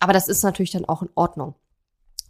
aber 0.00 0.12
das 0.12 0.28
ist 0.28 0.42
natürlich 0.42 0.72
dann 0.72 0.84
auch 0.84 1.02
in 1.02 1.10
Ordnung 1.14 1.54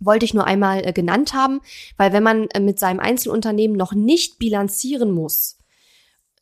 wollte 0.01 0.25
ich 0.25 0.35
nur 0.35 0.45
einmal 0.45 0.85
äh, 0.85 0.93
genannt 0.93 1.35
haben, 1.35 1.61
weil 1.97 2.13
wenn 2.13 2.23
man 2.23 2.49
äh, 2.51 2.61
mit 2.61 2.79
seinem 2.79 3.01
Einzelunternehmen 3.01 3.77
noch 3.77 3.95
nicht 3.95 4.39
bilanzieren 4.39 5.13
muss, 5.13 5.57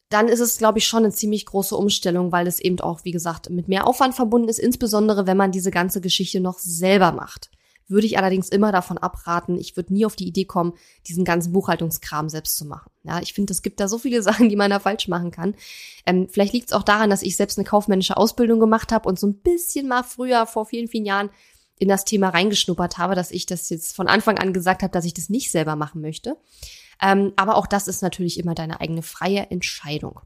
dann 0.08 0.28
ist 0.28 0.40
es, 0.40 0.58
glaube 0.58 0.78
ich, 0.78 0.86
schon 0.86 1.04
eine 1.04 1.12
ziemlich 1.12 1.46
große 1.46 1.76
Umstellung, 1.76 2.32
weil 2.32 2.46
es 2.46 2.60
eben 2.60 2.80
auch, 2.80 3.04
wie 3.04 3.12
gesagt, 3.12 3.50
mit 3.50 3.68
mehr 3.68 3.86
Aufwand 3.86 4.14
verbunden 4.14 4.48
ist, 4.48 4.58
insbesondere 4.58 5.26
wenn 5.26 5.36
man 5.36 5.52
diese 5.52 5.70
ganze 5.70 6.00
Geschichte 6.00 6.40
noch 6.40 6.58
selber 6.58 7.12
macht 7.12 7.50
würde 7.92 8.06
ich 8.06 8.18
allerdings 8.18 8.48
immer 8.48 8.72
davon 8.72 8.98
abraten. 8.98 9.58
Ich 9.58 9.76
würde 9.76 9.92
nie 9.92 10.04
auf 10.04 10.16
die 10.16 10.26
Idee 10.26 10.44
kommen, 10.44 10.74
diesen 11.06 11.24
ganzen 11.24 11.52
Buchhaltungskram 11.52 12.28
selbst 12.28 12.56
zu 12.56 12.64
machen. 12.64 12.90
Ja, 13.04 13.20
ich 13.20 13.32
finde, 13.32 13.52
es 13.52 13.62
gibt 13.62 13.78
da 13.78 13.88
so 13.88 13.98
viele 13.98 14.22
Sachen, 14.24 14.48
die 14.48 14.56
man 14.56 14.70
da 14.70 14.80
falsch 14.80 15.08
machen 15.08 15.30
kann. 15.30 15.54
Ähm, 16.06 16.28
vielleicht 16.30 16.52
liegt 16.52 16.68
es 16.68 16.72
auch 16.72 16.82
daran, 16.82 17.10
dass 17.10 17.22
ich 17.22 17.36
selbst 17.36 17.58
eine 17.58 17.66
kaufmännische 17.66 18.16
Ausbildung 18.16 18.58
gemacht 18.58 18.90
habe 18.90 19.08
und 19.08 19.18
so 19.18 19.26
ein 19.28 19.34
bisschen 19.34 19.88
mal 19.88 20.02
früher, 20.02 20.46
vor 20.46 20.66
vielen, 20.66 20.88
vielen 20.88 21.04
Jahren, 21.04 21.30
in 21.78 21.88
das 21.88 22.04
Thema 22.04 22.28
reingeschnuppert 22.28 22.98
habe, 22.98 23.16
dass 23.16 23.32
ich 23.32 23.44
das 23.44 23.68
jetzt 23.68 23.96
von 23.96 24.06
Anfang 24.06 24.38
an 24.38 24.52
gesagt 24.52 24.82
habe, 24.82 24.92
dass 24.92 25.04
ich 25.04 25.14
das 25.14 25.28
nicht 25.28 25.50
selber 25.50 25.74
machen 25.74 26.00
möchte. 26.00 26.36
Ähm, 27.02 27.32
aber 27.34 27.56
auch 27.56 27.66
das 27.66 27.88
ist 27.88 28.02
natürlich 28.02 28.38
immer 28.38 28.54
deine 28.54 28.80
eigene 28.80 29.02
freie 29.02 29.50
Entscheidung. 29.50 30.20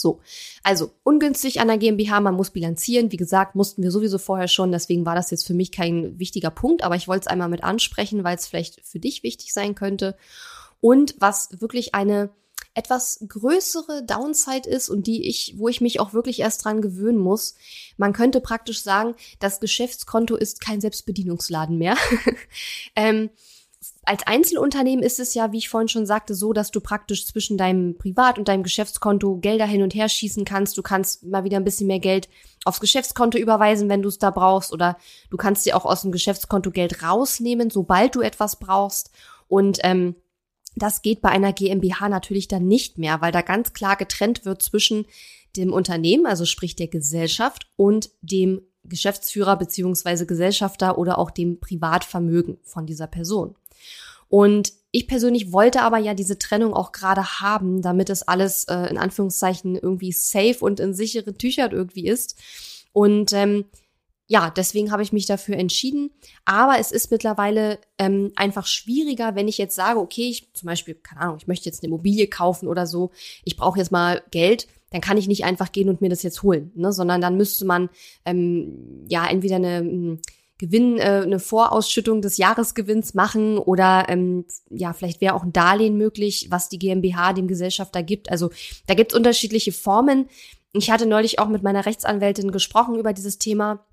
So, 0.00 0.20
also 0.62 0.90
ungünstig 1.02 1.60
an 1.60 1.68
der 1.68 1.78
GmbH, 1.78 2.20
man 2.20 2.34
muss 2.34 2.50
bilanzieren. 2.50 3.12
Wie 3.12 3.16
gesagt, 3.16 3.54
mussten 3.54 3.82
wir 3.82 3.90
sowieso 3.90 4.18
vorher 4.18 4.48
schon, 4.48 4.72
deswegen 4.72 5.06
war 5.06 5.14
das 5.14 5.30
jetzt 5.30 5.46
für 5.46 5.54
mich 5.54 5.72
kein 5.72 6.18
wichtiger 6.18 6.50
Punkt, 6.50 6.82
aber 6.82 6.96
ich 6.96 7.08
wollte 7.08 7.22
es 7.22 7.26
einmal 7.26 7.48
mit 7.48 7.64
ansprechen, 7.64 8.24
weil 8.24 8.36
es 8.36 8.46
vielleicht 8.46 8.80
für 8.84 8.98
dich 8.98 9.22
wichtig 9.22 9.52
sein 9.52 9.74
könnte. 9.74 10.16
Und 10.80 11.16
was 11.18 11.48
wirklich 11.60 11.94
eine 11.94 12.30
etwas 12.74 13.24
größere 13.28 14.04
Downside 14.04 14.68
ist 14.68 14.88
und 14.88 15.08
die 15.08 15.26
ich, 15.28 15.54
wo 15.56 15.68
ich 15.68 15.80
mich 15.80 15.98
auch 15.98 16.12
wirklich 16.12 16.38
erst 16.38 16.64
dran 16.64 16.80
gewöhnen 16.80 17.18
muss. 17.18 17.56
Man 17.96 18.12
könnte 18.12 18.40
praktisch 18.40 18.82
sagen, 18.82 19.16
das 19.40 19.58
Geschäftskonto 19.58 20.36
ist 20.36 20.60
kein 20.60 20.80
Selbstbedienungsladen 20.80 21.76
mehr. 21.76 21.96
ähm, 22.96 23.30
als 24.04 24.26
Einzelunternehmen 24.26 25.04
ist 25.04 25.20
es 25.20 25.34
ja, 25.34 25.52
wie 25.52 25.58
ich 25.58 25.68
vorhin 25.68 25.88
schon 25.88 26.06
sagte, 26.06 26.34
so, 26.34 26.52
dass 26.52 26.70
du 26.70 26.80
praktisch 26.80 27.26
zwischen 27.26 27.56
deinem 27.56 27.96
Privat- 27.96 28.38
und 28.38 28.48
deinem 28.48 28.64
Geschäftskonto 28.64 29.36
Gelder 29.36 29.66
hin 29.66 29.82
und 29.82 29.94
her 29.94 30.08
schießen 30.08 30.44
kannst. 30.44 30.76
Du 30.76 30.82
kannst 30.82 31.24
mal 31.24 31.44
wieder 31.44 31.58
ein 31.58 31.64
bisschen 31.64 31.86
mehr 31.86 32.00
Geld 32.00 32.28
aufs 32.64 32.80
Geschäftskonto 32.80 33.38
überweisen, 33.38 33.88
wenn 33.88 34.02
du 34.02 34.08
es 34.08 34.18
da 34.18 34.30
brauchst, 34.30 34.72
oder 34.72 34.96
du 35.30 35.36
kannst 35.36 35.64
dir 35.64 35.76
auch 35.76 35.84
aus 35.84 36.02
dem 36.02 36.10
Geschäftskonto 36.10 36.70
Geld 36.70 37.02
rausnehmen, 37.02 37.70
sobald 37.70 38.16
du 38.16 38.20
etwas 38.20 38.58
brauchst. 38.58 39.10
Und 39.46 39.78
ähm, 39.82 40.16
das 40.74 41.02
geht 41.02 41.20
bei 41.20 41.28
einer 41.28 41.52
GmbH 41.52 42.08
natürlich 42.08 42.48
dann 42.48 42.66
nicht 42.66 42.98
mehr, 42.98 43.20
weil 43.20 43.32
da 43.32 43.42
ganz 43.42 43.72
klar 43.72 43.96
getrennt 43.96 44.44
wird 44.44 44.62
zwischen 44.62 45.06
dem 45.56 45.72
Unternehmen, 45.72 46.26
also 46.26 46.44
sprich 46.44 46.76
der 46.76 46.88
Gesellschaft, 46.88 47.70
und 47.76 48.10
dem 48.22 48.62
Geschäftsführer 48.84 49.56
beziehungsweise 49.56 50.26
Gesellschafter 50.26 50.98
oder 50.98 51.18
auch 51.18 51.30
dem 51.30 51.60
Privatvermögen 51.60 52.58
von 52.62 52.86
dieser 52.86 53.06
Person. 53.06 53.54
Und 54.28 54.72
ich 54.90 55.06
persönlich 55.06 55.52
wollte 55.52 55.82
aber 55.82 55.98
ja 55.98 56.14
diese 56.14 56.38
Trennung 56.38 56.74
auch 56.74 56.92
gerade 56.92 57.40
haben, 57.40 57.82
damit 57.82 58.10
es 58.10 58.22
alles 58.22 58.64
äh, 58.64 58.86
in 58.88 58.98
Anführungszeichen 58.98 59.76
irgendwie 59.76 60.12
safe 60.12 60.58
und 60.60 60.80
in 60.80 60.94
sichere 60.94 61.34
Tücher 61.34 61.70
irgendwie 61.72 62.06
ist. 62.06 62.36
Und 62.92 63.32
ähm, 63.32 63.66
ja, 64.30 64.50
deswegen 64.50 64.92
habe 64.92 65.02
ich 65.02 65.12
mich 65.12 65.24
dafür 65.26 65.56
entschieden. 65.56 66.10
Aber 66.44 66.78
es 66.78 66.92
ist 66.92 67.10
mittlerweile 67.10 67.78
ähm, 67.98 68.32
einfach 68.36 68.66
schwieriger, 68.66 69.34
wenn 69.34 69.48
ich 69.48 69.56
jetzt 69.56 69.74
sage, 69.74 69.98
okay, 69.98 70.28
ich 70.28 70.52
zum 70.52 70.66
Beispiel, 70.66 70.94
keine 70.94 71.22
Ahnung, 71.22 71.38
ich 71.38 71.46
möchte 71.46 71.66
jetzt 71.66 71.82
eine 71.82 71.88
Immobilie 71.88 72.26
kaufen 72.26 72.68
oder 72.68 72.86
so, 72.86 73.10
ich 73.44 73.56
brauche 73.56 73.78
jetzt 73.78 73.90
mal 73.90 74.22
Geld, 74.30 74.68
dann 74.90 75.00
kann 75.00 75.16
ich 75.16 75.28
nicht 75.28 75.44
einfach 75.44 75.72
gehen 75.72 75.88
und 75.88 76.02
mir 76.02 76.10
das 76.10 76.22
jetzt 76.22 76.42
holen, 76.42 76.72
ne? 76.74 76.92
sondern 76.92 77.20
dann 77.20 77.36
müsste 77.36 77.64
man 77.64 77.88
ähm, 78.24 79.04
ja 79.08 79.26
entweder 79.26 79.56
eine 79.56 79.78
hm, 79.78 80.20
Gewinn, 80.58 80.98
äh, 80.98 81.22
eine 81.24 81.38
Vorausschüttung 81.38 82.20
des 82.20 82.36
Jahresgewinns 82.36 83.14
machen 83.14 83.58
oder 83.58 84.06
ähm, 84.08 84.44
ja, 84.70 84.92
vielleicht 84.92 85.20
wäre 85.20 85.34
auch 85.34 85.44
ein 85.44 85.52
Darlehen 85.52 85.96
möglich, 85.96 86.48
was 86.50 86.68
die 86.68 86.78
GmbH 86.78 87.32
dem 87.32 87.46
Gesellschafter 87.46 88.02
gibt. 88.02 88.30
Also 88.30 88.50
da 88.86 88.94
gibt 88.94 89.12
es 89.12 89.18
unterschiedliche 89.18 89.72
Formen. 89.72 90.28
Ich 90.72 90.90
hatte 90.90 91.06
neulich 91.06 91.38
auch 91.38 91.48
mit 91.48 91.62
meiner 91.62 91.86
Rechtsanwältin 91.86 92.50
gesprochen 92.50 92.96
über 92.96 93.12
dieses 93.12 93.38
Thema. 93.38 93.86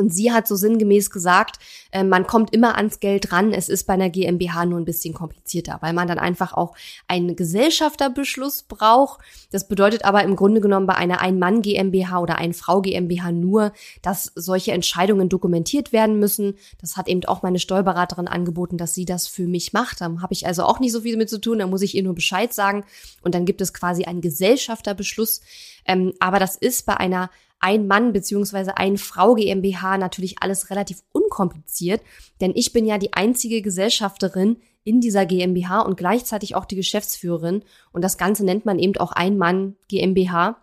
Und 0.00 0.14
sie 0.14 0.32
hat 0.32 0.48
so 0.48 0.56
sinngemäß 0.56 1.10
gesagt, 1.10 1.58
äh, 1.92 2.02
man 2.02 2.26
kommt 2.26 2.54
immer 2.54 2.76
ans 2.78 3.00
Geld 3.00 3.32
ran. 3.32 3.52
Es 3.52 3.68
ist 3.68 3.86
bei 3.86 3.92
einer 3.92 4.08
GmbH 4.08 4.64
nur 4.64 4.80
ein 4.80 4.86
bisschen 4.86 5.12
komplizierter, 5.12 5.76
weil 5.82 5.92
man 5.92 6.08
dann 6.08 6.18
einfach 6.18 6.54
auch 6.54 6.74
einen 7.06 7.36
Gesellschafterbeschluss 7.36 8.62
braucht. 8.62 9.20
Das 9.52 9.68
bedeutet 9.68 10.06
aber 10.06 10.24
im 10.24 10.36
Grunde 10.36 10.62
genommen 10.62 10.86
bei 10.86 10.94
einer 10.94 11.20
Ein-Mann 11.20 11.60
GmbH 11.60 12.18
oder 12.20 12.38
Ein-Frau 12.38 12.80
GmbH 12.80 13.30
nur, 13.30 13.72
dass 14.00 14.32
solche 14.34 14.72
Entscheidungen 14.72 15.28
dokumentiert 15.28 15.92
werden 15.92 16.18
müssen. 16.18 16.54
Das 16.80 16.96
hat 16.96 17.06
eben 17.06 17.22
auch 17.26 17.42
meine 17.42 17.58
Steuerberaterin 17.58 18.26
angeboten, 18.26 18.78
dass 18.78 18.94
sie 18.94 19.04
das 19.04 19.26
für 19.26 19.46
mich 19.46 19.74
macht. 19.74 20.00
Da 20.00 20.06
habe 20.22 20.32
ich 20.32 20.46
also 20.46 20.62
auch 20.62 20.80
nicht 20.80 20.92
so 20.92 21.02
viel 21.02 21.18
mit 21.18 21.28
zu 21.28 21.38
tun. 21.38 21.58
Da 21.58 21.66
muss 21.66 21.82
ich 21.82 21.94
ihr 21.94 22.02
nur 22.02 22.14
Bescheid 22.14 22.54
sagen. 22.54 22.84
Und 23.20 23.34
dann 23.34 23.44
gibt 23.44 23.60
es 23.60 23.74
quasi 23.74 24.04
einen 24.04 24.22
Gesellschafterbeschluss. 24.22 25.42
Ähm, 25.84 26.14
aber 26.20 26.38
das 26.38 26.56
ist 26.56 26.86
bei 26.86 26.96
einer 26.96 27.28
ein 27.60 27.86
Mann 27.86 28.12
beziehungsweise 28.12 28.76
ein 28.76 28.96
Frau 28.96 29.34
GmbH 29.34 29.98
natürlich 29.98 30.42
alles 30.42 30.70
relativ 30.70 31.02
unkompliziert, 31.12 32.00
denn 32.40 32.52
ich 32.54 32.72
bin 32.72 32.86
ja 32.86 32.98
die 32.98 33.12
einzige 33.12 33.62
Gesellschafterin 33.62 34.56
in 34.82 35.00
dieser 35.00 35.26
GmbH 35.26 35.80
und 35.80 35.96
gleichzeitig 35.96 36.54
auch 36.54 36.64
die 36.64 36.76
Geschäftsführerin 36.76 37.62
und 37.92 38.02
das 38.02 38.18
Ganze 38.18 38.44
nennt 38.44 38.64
man 38.64 38.78
eben 38.78 38.96
auch 38.96 39.12
ein 39.12 39.36
Mann 39.36 39.76
GmbH. 39.88 40.56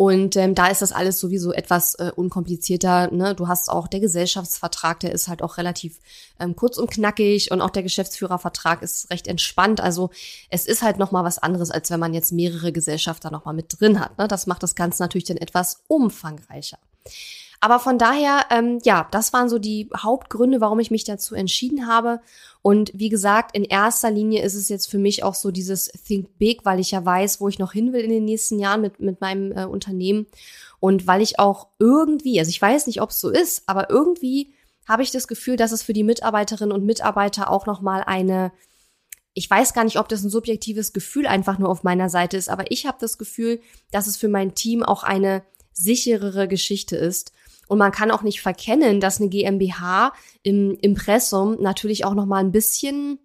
Und 0.00 0.34
ähm, 0.36 0.54
da 0.54 0.68
ist 0.68 0.80
das 0.80 0.92
alles 0.92 1.20
sowieso 1.20 1.52
etwas 1.52 1.94
äh, 1.96 2.10
unkomplizierter. 2.16 3.12
Ne? 3.12 3.34
Du 3.34 3.48
hast 3.48 3.68
auch 3.68 3.86
der 3.86 4.00
Gesellschaftsvertrag, 4.00 4.98
der 5.00 5.12
ist 5.12 5.28
halt 5.28 5.42
auch 5.42 5.58
relativ 5.58 6.00
ähm, 6.38 6.56
kurz 6.56 6.78
und 6.78 6.90
knackig 6.90 7.50
und 7.50 7.60
auch 7.60 7.68
der 7.68 7.82
Geschäftsführervertrag 7.82 8.80
ist 8.80 9.10
recht 9.10 9.26
entspannt. 9.26 9.82
Also 9.82 10.08
es 10.48 10.64
ist 10.64 10.80
halt 10.80 10.96
noch 10.96 11.10
mal 11.10 11.22
was 11.22 11.36
anderes, 11.36 11.70
als 11.70 11.90
wenn 11.90 12.00
man 12.00 12.14
jetzt 12.14 12.32
mehrere 12.32 12.72
Gesellschafter 12.72 13.30
noch 13.30 13.44
mal 13.44 13.52
mit 13.52 13.78
drin 13.78 14.00
hat. 14.00 14.16
Ne? 14.16 14.26
Das 14.26 14.46
macht 14.46 14.62
das 14.62 14.74
Ganze 14.74 15.02
natürlich 15.02 15.26
dann 15.26 15.36
etwas 15.36 15.82
umfangreicher. 15.86 16.78
Aber 17.62 17.78
von 17.78 17.98
daher, 17.98 18.46
ähm, 18.50 18.78
ja, 18.84 19.06
das 19.10 19.34
waren 19.34 19.50
so 19.50 19.58
die 19.58 19.90
Hauptgründe, 19.94 20.62
warum 20.62 20.80
ich 20.80 20.90
mich 20.90 21.04
dazu 21.04 21.34
entschieden 21.34 21.86
habe. 21.86 22.20
Und 22.62 22.90
wie 22.94 23.10
gesagt, 23.10 23.54
in 23.54 23.64
erster 23.64 24.10
Linie 24.10 24.42
ist 24.42 24.54
es 24.54 24.70
jetzt 24.70 24.90
für 24.90 24.98
mich 24.98 25.22
auch 25.22 25.34
so 25.34 25.50
dieses 25.50 25.88
Think 26.06 26.38
Big, 26.38 26.64
weil 26.64 26.80
ich 26.80 26.90
ja 26.90 27.04
weiß, 27.04 27.38
wo 27.38 27.48
ich 27.48 27.58
noch 27.58 27.72
hin 27.72 27.92
will 27.92 28.00
in 28.00 28.10
den 28.10 28.24
nächsten 28.24 28.58
Jahren 28.58 28.80
mit, 28.80 28.98
mit 29.00 29.20
meinem 29.20 29.52
äh, 29.52 29.66
Unternehmen. 29.66 30.26
Und 30.80 31.06
weil 31.06 31.20
ich 31.20 31.38
auch 31.38 31.68
irgendwie, 31.78 32.38
also 32.38 32.48
ich 32.48 32.60
weiß 32.60 32.86
nicht, 32.86 33.02
ob 33.02 33.10
es 33.10 33.20
so 33.20 33.28
ist, 33.28 33.64
aber 33.66 33.90
irgendwie 33.90 34.54
habe 34.88 35.02
ich 35.02 35.10
das 35.10 35.28
Gefühl, 35.28 35.56
dass 35.56 35.72
es 35.72 35.82
für 35.82 35.92
die 35.92 36.02
Mitarbeiterinnen 36.02 36.72
und 36.72 36.86
Mitarbeiter 36.86 37.50
auch 37.50 37.66
nochmal 37.66 38.02
eine, 38.06 38.52
ich 39.34 39.50
weiß 39.50 39.74
gar 39.74 39.84
nicht, 39.84 39.98
ob 39.98 40.08
das 40.08 40.22
ein 40.22 40.30
subjektives 40.30 40.94
Gefühl 40.94 41.26
einfach 41.26 41.58
nur 41.58 41.68
auf 41.68 41.82
meiner 41.82 42.08
Seite 42.08 42.38
ist, 42.38 42.48
aber 42.48 42.70
ich 42.72 42.86
habe 42.86 42.96
das 42.98 43.18
Gefühl, 43.18 43.60
dass 43.90 44.06
es 44.06 44.16
für 44.16 44.28
mein 44.28 44.54
Team 44.54 44.82
auch 44.82 45.02
eine 45.02 45.42
sicherere 45.74 46.48
Geschichte 46.48 46.96
ist 46.96 47.32
und 47.70 47.78
man 47.78 47.92
kann 47.92 48.10
auch 48.10 48.22
nicht 48.22 48.42
verkennen, 48.42 48.98
dass 48.98 49.20
eine 49.20 49.28
GmbH 49.28 50.12
im 50.42 50.76
Impressum 50.80 51.56
natürlich 51.60 52.04
auch 52.04 52.14
noch 52.14 52.26
mal 52.26 52.38
ein 52.38 52.50
bisschen, 52.50 53.20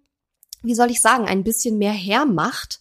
wie 0.62 0.76
soll 0.76 0.88
ich 0.92 1.00
sagen, 1.00 1.24
ein 1.24 1.42
bisschen 1.42 1.78
mehr 1.78 1.92
hermacht. 1.92 2.78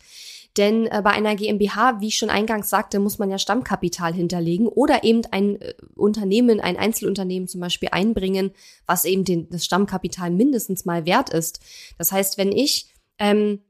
Denn 0.58 0.86
äh, 0.86 1.02
bei 1.04 1.10
einer 1.10 1.36
GmbH, 1.36 2.02
wie 2.02 2.10
ich 2.10 2.18
schon 2.18 2.30
eingangs 2.30 2.70
sagte, 2.70 3.00
muss 3.00 3.18
man 3.18 3.32
ja 3.32 3.40
Stammkapital 3.40 4.14
hinterlegen 4.14 4.68
oder 4.68 5.04
eben 5.04 5.24
ein 5.32 5.60
äh, 5.60 5.74
Unternehmen, 5.96 6.60
ein 6.60 6.78
Einzelunternehmen 6.78 7.48
zum 7.48 7.62
Beispiel 7.62 7.90
einbringen, 7.92 8.52
was 8.86 9.04
eben 9.04 9.24
den, 9.24 9.50
das 9.50 9.66
Stammkapital 9.66 10.30
mindestens 10.30 10.86
mal 10.86 11.08
wert 11.08 11.32
ist. 11.32 11.62
Das 11.98 12.12
heißt, 12.12 12.38
wenn 12.38 12.52
ich 12.52 12.90
ähm, 13.18 13.62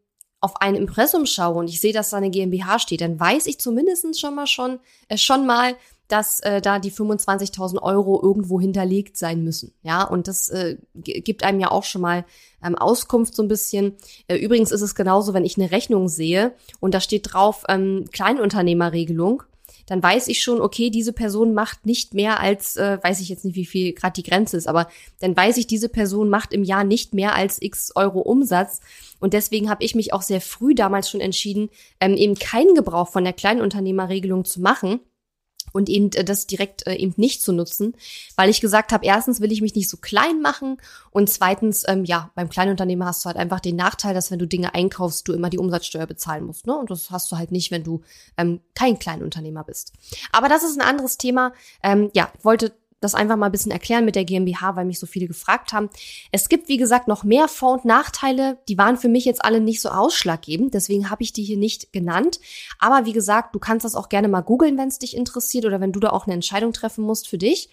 auf 0.41 0.59
ein 0.61 0.75
Impressum 0.75 1.25
schaue 1.25 1.55
und 1.55 1.69
ich 1.69 1.79
sehe, 1.79 1.93
dass 1.93 2.09
da 2.09 2.17
eine 2.17 2.29
GmbH 2.29 2.77
steht, 2.79 2.99
dann 2.99 3.17
weiß 3.17 3.47
ich 3.47 3.57
zumindest 3.57 4.19
schon 4.19 4.35
mal 4.35 4.47
schon, 4.47 4.79
äh, 5.07 5.17
schon 5.17 5.45
mal, 5.45 5.77
dass 6.07 6.39
äh, 6.41 6.62
da 6.62 6.79
die 6.79 6.91
25.000 6.91 7.81
Euro 7.81 8.21
irgendwo 8.21 8.59
hinterlegt 8.59 9.17
sein 9.17 9.43
müssen. 9.43 9.74
Ja, 9.83 10.03
und 10.03 10.27
das 10.27 10.50
äh, 10.50 10.77
gibt 10.93 11.43
einem 11.43 11.59
ja 11.59 11.71
auch 11.71 11.83
schon 11.83 12.01
mal 12.01 12.25
ähm, 12.63 12.75
Auskunft 12.75 13.35
so 13.35 13.43
ein 13.43 13.47
bisschen. 13.47 13.93
Äh, 14.27 14.38
übrigens 14.38 14.71
ist 14.71 14.81
es 14.81 14.95
genauso, 14.95 15.33
wenn 15.33 15.45
ich 15.45 15.57
eine 15.57 15.71
Rechnung 15.71 16.07
sehe 16.07 16.53
und 16.79 16.93
da 16.93 17.00
steht 17.00 17.33
drauf 17.33 17.63
ähm, 17.67 18.05
Kleinunternehmerregelung, 18.12 19.43
dann 19.88 20.01
weiß 20.01 20.27
ich 20.27 20.41
schon, 20.41 20.62
okay, 20.62 20.89
diese 20.89 21.13
Person 21.13 21.53
macht 21.53 21.85
nicht 21.85 22.13
mehr 22.13 22.39
als, 22.39 22.75
äh, 22.75 22.97
weiß 23.01 23.21
ich 23.21 23.29
jetzt 23.29 23.45
nicht, 23.45 23.55
wie 23.55 23.65
viel 23.65 23.93
gerade 23.93 24.13
die 24.13 24.27
Grenze 24.27 24.57
ist, 24.57 24.67
aber 24.67 24.88
dann 25.19 25.35
weiß 25.35 25.57
ich, 25.57 25.67
diese 25.67 25.89
Person 25.89 26.29
macht 26.29 26.53
im 26.53 26.63
Jahr 26.63 26.83
nicht 26.83 27.13
mehr 27.13 27.35
als 27.35 27.62
x 27.62 27.91
Euro 27.95 28.19
Umsatz. 28.19 28.79
Und 29.19 29.33
deswegen 29.33 29.69
habe 29.69 29.83
ich 29.83 29.95
mich 29.95 30.13
auch 30.13 30.21
sehr 30.21 30.41
früh 30.41 30.75
damals 30.75 31.09
schon 31.09 31.21
entschieden, 31.21 31.69
ähm, 32.00 32.15
eben 32.15 32.35
keinen 32.35 32.75
Gebrauch 32.75 33.09
von 33.09 33.24
der 33.24 33.33
Kleinunternehmerregelung 33.33 34.45
zu 34.45 34.62
machen 34.62 35.00
und 35.75 35.89
eben 35.89 36.10
äh, 36.13 36.24
das 36.24 36.48
direkt 36.48 36.88
äh, 36.88 36.96
eben 36.96 37.13
nicht 37.17 37.41
zu 37.41 37.51
nutzen, 37.51 37.96
weil 38.36 38.50
ich 38.50 38.62
gesagt 38.62 38.91
habe, 38.91 39.05
erstens 39.05 39.41
will 39.41 39.51
ich 39.51 39.62
mich 39.62 39.75
nicht 39.75 39.89
so 39.89 39.98
klein 39.98 40.41
machen 40.41 40.77
und 41.12 41.29
zweitens, 41.29 41.84
ähm, 41.88 42.05
ja, 42.05 42.32
beim 42.34 42.50
Kleinunternehmer 42.50 43.05
hast 43.05 43.24
du 43.24 43.27
halt 43.27 43.38
einfach 43.38 43.60
den 43.60 43.75
Nachteil, 43.75 44.13
dass 44.13 44.32
wenn 44.32 44.39
du 44.39 44.48
Dinge 44.48 44.74
einkaufst, 44.74 45.27
du 45.27 45.34
immer 45.34 45.50
die 45.50 45.60
Umsatzsteuer 45.60 46.08
bezahlen 46.08 46.46
musst, 46.46 46.65
ne? 46.65 46.77
Und 46.77 46.89
das 46.89 47.12
hast 47.12 47.32
du 47.32 47.38
halt 47.38 47.51
nicht, 47.51 47.72
wenn 47.72 47.84
du 47.84 48.01
ähm, 48.38 48.61
kein 48.74 48.98
Kleinunternehmer 48.98 49.64
bist. 49.64 49.92
Aber 50.31 50.48
das 50.48 50.64
ist 50.64 50.79
ein 50.79 50.88
anderes 50.88 51.18
Thema. 51.18 51.53
Ähm, 51.83 52.09
ja, 52.14 52.31
wollte 52.42 52.72
das 53.05 53.15
einfach 53.15 53.37
mal 53.37 53.46
ein 53.46 53.51
bisschen 53.51 53.72
erklären 53.72 54.03
mit 54.03 54.15
der 54.15 54.25
GmbH, 54.25 54.75
weil 54.75 54.85
mich 54.85 55.00
so 55.00 55.05
viele 55.05 55.27
gefragt 55.27 55.72
haben. 55.72 55.89
Es 56.31 56.50
gibt, 56.50 56.68
wie 56.68 56.77
gesagt, 56.77 57.07
noch 57.07 57.24
mehr 57.24 57.48
Vor- 57.48 57.74
und 57.74 57.85
Nachteile. 57.85 58.57
Die 58.68 58.77
waren 58.77 58.98
für 58.98 59.09
mich 59.09 59.25
jetzt 59.25 59.46
alle 59.46 59.61
nicht 59.61 59.81
so 59.81 59.89
ausschlaggebend, 59.89 60.74
deswegen 60.74 61.09
habe 61.09 61.24
ich 61.24 61.31
die 61.31 61.44
hier 61.44 61.57
nicht 61.57 61.94
genannt. 61.94 62.39
Aber 62.79 63.05
wie 63.05 63.13
gesagt, 63.13 63.55
du 63.55 63.59
kannst 63.59 63.85
das 63.85 63.96
auch 63.96 64.09
gerne 64.09 64.27
mal 64.27 64.41
googeln, 64.41 64.77
wenn 64.77 64.89
es 64.89 65.00
dich 65.00 65.15
interessiert 65.15 65.65
oder 65.65 65.79
wenn 65.79 65.91
du 65.91 66.00
da 66.00 66.09
auch 66.09 66.25
eine 66.25 66.33
Entscheidung 66.33 66.74
treffen 66.74 67.03
musst 67.03 67.27
für 67.27 67.37
dich. 67.37 67.70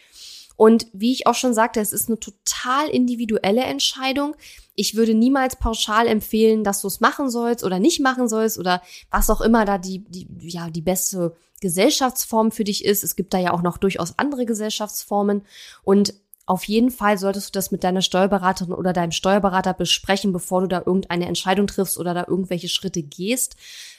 Und 0.62 0.86
wie 0.92 1.10
ich 1.10 1.26
auch 1.26 1.34
schon 1.34 1.54
sagte, 1.54 1.80
es 1.80 1.92
ist 1.92 2.08
eine 2.08 2.20
total 2.20 2.86
individuelle 2.86 3.62
Entscheidung. 3.62 4.36
Ich 4.76 4.94
würde 4.94 5.12
niemals 5.12 5.56
pauschal 5.56 6.06
empfehlen, 6.06 6.62
dass 6.62 6.82
du 6.82 6.86
es 6.86 7.00
machen 7.00 7.30
sollst 7.30 7.64
oder 7.64 7.80
nicht 7.80 7.98
machen 7.98 8.28
sollst 8.28 8.60
oder 8.60 8.80
was 9.10 9.28
auch 9.28 9.40
immer 9.40 9.64
da 9.64 9.78
die, 9.78 10.04
die, 10.04 10.28
ja, 10.42 10.70
die 10.70 10.80
beste 10.80 11.34
Gesellschaftsform 11.60 12.52
für 12.52 12.62
dich 12.62 12.84
ist. 12.84 13.02
Es 13.02 13.16
gibt 13.16 13.34
da 13.34 13.40
ja 13.40 13.52
auch 13.52 13.62
noch 13.62 13.76
durchaus 13.76 14.20
andere 14.20 14.46
Gesellschaftsformen 14.46 15.42
und 15.82 16.14
auf 16.46 16.62
jeden 16.62 16.92
Fall 16.92 17.18
solltest 17.18 17.48
du 17.48 17.58
das 17.58 17.72
mit 17.72 17.82
deiner 17.82 18.02
Steuerberaterin 18.02 18.72
oder 18.72 18.92
deinem 18.92 19.10
Steuerberater 19.10 19.74
besprechen, 19.74 20.32
bevor 20.32 20.60
du 20.60 20.68
da 20.68 20.84
irgendeine 20.86 21.26
Entscheidung 21.26 21.66
triffst 21.66 21.98
oder 21.98 22.14
da 22.14 22.26
irgendwelche 22.28 22.68
Schritte 22.68 23.02
gehst. 23.02 23.56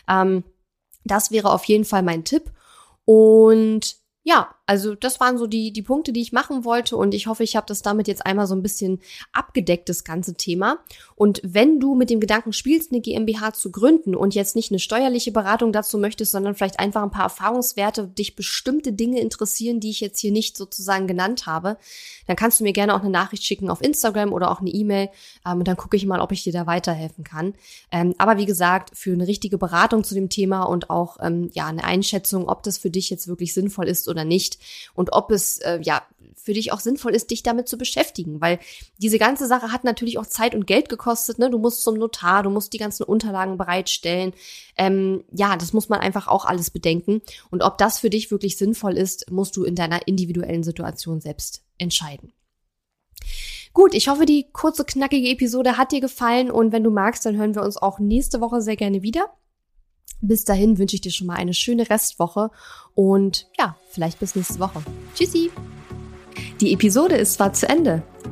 Ähm, 0.07 0.45
das 1.03 1.29
wäre 1.29 1.51
auf 1.51 1.65
jeden 1.65 1.83
Fall 1.83 2.03
mein 2.03 2.23
Tipp. 2.23 2.53
Und 3.03 4.01
ja, 4.25 4.55
also 4.65 4.95
das 4.95 5.19
waren 5.19 5.37
so 5.37 5.47
die, 5.47 5.73
die 5.73 5.81
Punkte, 5.81 6.13
die 6.13 6.21
ich 6.21 6.31
machen 6.31 6.63
wollte 6.63 6.95
und 6.95 7.13
ich 7.13 7.27
hoffe, 7.27 7.43
ich 7.43 7.57
habe 7.57 7.67
das 7.67 7.81
damit 7.81 8.07
jetzt 8.07 8.25
einmal 8.25 8.47
so 8.47 8.55
ein 8.55 8.61
bisschen 8.61 9.01
abgedeckt, 9.33 9.89
das 9.89 10.05
ganze 10.05 10.35
Thema. 10.35 10.79
Und 11.15 11.41
wenn 11.43 11.81
du 11.81 11.95
mit 11.95 12.09
dem 12.09 12.21
Gedanken 12.21 12.53
spielst, 12.53 12.93
eine 12.93 13.01
GmbH 13.01 13.51
zu 13.51 13.71
gründen 13.71 14.15
und 14.15 14.33
jetzt 14.33 14.55
nicht 14.55 14.71
eine 14.71 14.79
steuerliche 14.79 15.33
Beratung 15.33 15.73
dazu 15.73 15.97
möchtest, 15.97 16.31
sondern 16.31 16.55
vielleicht 16.55 16.79
einfach 16.79 17.03
ein 17.03 17.11
paar 17.11 17.23
Erfahrungswerte, 17.23 18.07
dich 18.07 18.37
bestimmte 18.37 18.93
Dinge 18.93 19.19
interessieren, 19.19 19.81
die 19.81 19.89
ich 19.89 19.99
jetzt 19.99 20.19
hier 20.19 20.31
nicht 20.31 20.55
sozusagen 20.55 21.05
genannt 21.05 21.45
habe, 21.45 21.77
dann 22.27 22.37
kannst 22.37 22.61
du 22.61 22.63
mir 22.63 22.73
gerne 22.73 22.95
auch 22.95 23.01
eine 23.01 23.09
Nachricht 23.09 23.43
schicken 23.43 23.69
auf 23.69 23.81
Instagram 23.81 24.31
oder 24.31 24.49
auch 24.49 24.61
eine 24.61 24.69
E-Mail 24.69 25.09
ähm, 25.45 25.59
und 25.59 25.67
dann 25.67 25.75
gucke 25.75 25.97
ich 25.97 26.05
mal, 26.05 26.21
ob 26.21 26.31
ich 26.31 26.43
dir 26.43 26.53
da 26.53 26.65
weiterhelfen 26.65 27.25
kann. 27.25 27.55
Ähm, 27.91 28.15
aber 28.17 28.37
wie 28.37 28.45
gesagt, 28.45 28.91
für 28.97 29.11
eine 29.11 29.27
richtige 29.27 29.57
Beratung 29.57 30.05
zu 30.05 30.15
dem 30.15 30.29
Thema 30.29 30.63
und 30.63 30.89
auch 30.89 31.17
ähm, 31.21 31.49
ja 31.53 31.67
eine 31.67 31.83
Einschätzung, 31.83 32.47
ob 32.47 32.63
das 32.63 32.77
für 32.77 32.89
dich 32.89 33.09
jetzt 33.09 33.27
wirklich 33.27 33.53
sinnvoll 33.53 33.89
ist 33.89 34.07
oder 34.13 34.25
nicht 34.25 34.59
und 34.93 35.11
ob 35.11 35.31
es 35.31 35.57
äh, 35.57 35.79
ja 35.81 36.03
für 36.35 36.53
dich 36.53 36.71
auch 36.71 36.79
sinnvoll 36.79 37.15
ist, 37.15 37.31
dich 37.31 37.43
damit 37.43 37.67
zu 37.67 37.77
beschäftigen, 37.77 38.41
weil 38.41 38.59
diese 38.97 39.17
ganze 39.17 39.47
Sache 39.47 39.71
hat 39.71 39.83
natürlich 39.83 40.17
auch 40.17 40.25
Zeit 40.25 40.55
und 40.55 40.67
Geld 40.67 40.89
gekostet. 40.89 41.39
Ne? 41.39 41.49
Du 41.49 41.57
musst 41.57 41.83
zum 41.83 41.95
Notar, 41.95 42.43
du 42.43 42.49
musst 42.49 42.73
die 42.73 42.77
ganzen 42.77 43.03
Unterlagen 43.03 43.57
bereitstellen. 43.57 44.33
Ähm, 44.77 45.23
ja, 45.31 45.55
das 45.55 45.73
muss 45.73 45.89
man 45.89 45.99
einfach 46.01 46.27
auch 46.27 46.45
alles 46.45 46.69
bedenken. 46.69 47.21
Und 47.49 47.63
ob 47.63 47.77
das 47.77 47.99
für 47.99 48.09
dich 48.09 48.29
wirklich 48.29 48.57
sinnvoll 48.57 48.97
ist, 48.97 49.31
musst 49.31 49.55
du 49.55 49.63
in 49.63 49.75
deiner 49.75 50.07
individuellen 50.07 50.63
Situation 50.63 51.21
selbst 51.21 51.63
entscheiden. 51.77 52.33
Gut, 53.73 53.95
ich 53.95 54.07
hoffe, 54.07 54.25
die 54.25 54.47
kurze, 54.51 54.85
knackige 54.85 55.29
Episode 55.29 55.77
hat 55.77 55.91
dir 55.91 56.01
gefallen 56.01 56.51
und 56.51 56.71
wenn 56.71 56.83
du 56.83 56.91
magst, 56.91 57.25
dann 57.25 57.37
hören 57.37 57.55
wir 57.55 57.63
uns 57.63 57.77
auch 57.77 57.97
nächste 57.97 58.39
Woche 58.39 58.61
sehr 58.61 58.75
gerne 58.75 59.01
wieder. 59.01 59.33
Bis 60.25 60.45
dahin 60.45 60.77
wünsche 60.77 60.95
ich 60.95 61.01
dir 61.01 61.11
schon 61.11 61.27
mal 61.27 61.35
eine 61.35 61.53
schöne 61.53 61.89
Restwoche 61.89 62.49
und 62.95 63.47
ja, 63.59 63.75
vielleicht 63.89 64.19
bis 64.19 64.35
nächste 64.35 64.57
Woche. 64.59 64.81
Tschüssi! 65.13 65.51
Die 66.61 66.71
Episode 66.71 67.15
ist 67.15 67.33
zwar 67.33 67.51
zu 67.51 67.67
Ende, 67.67 68.03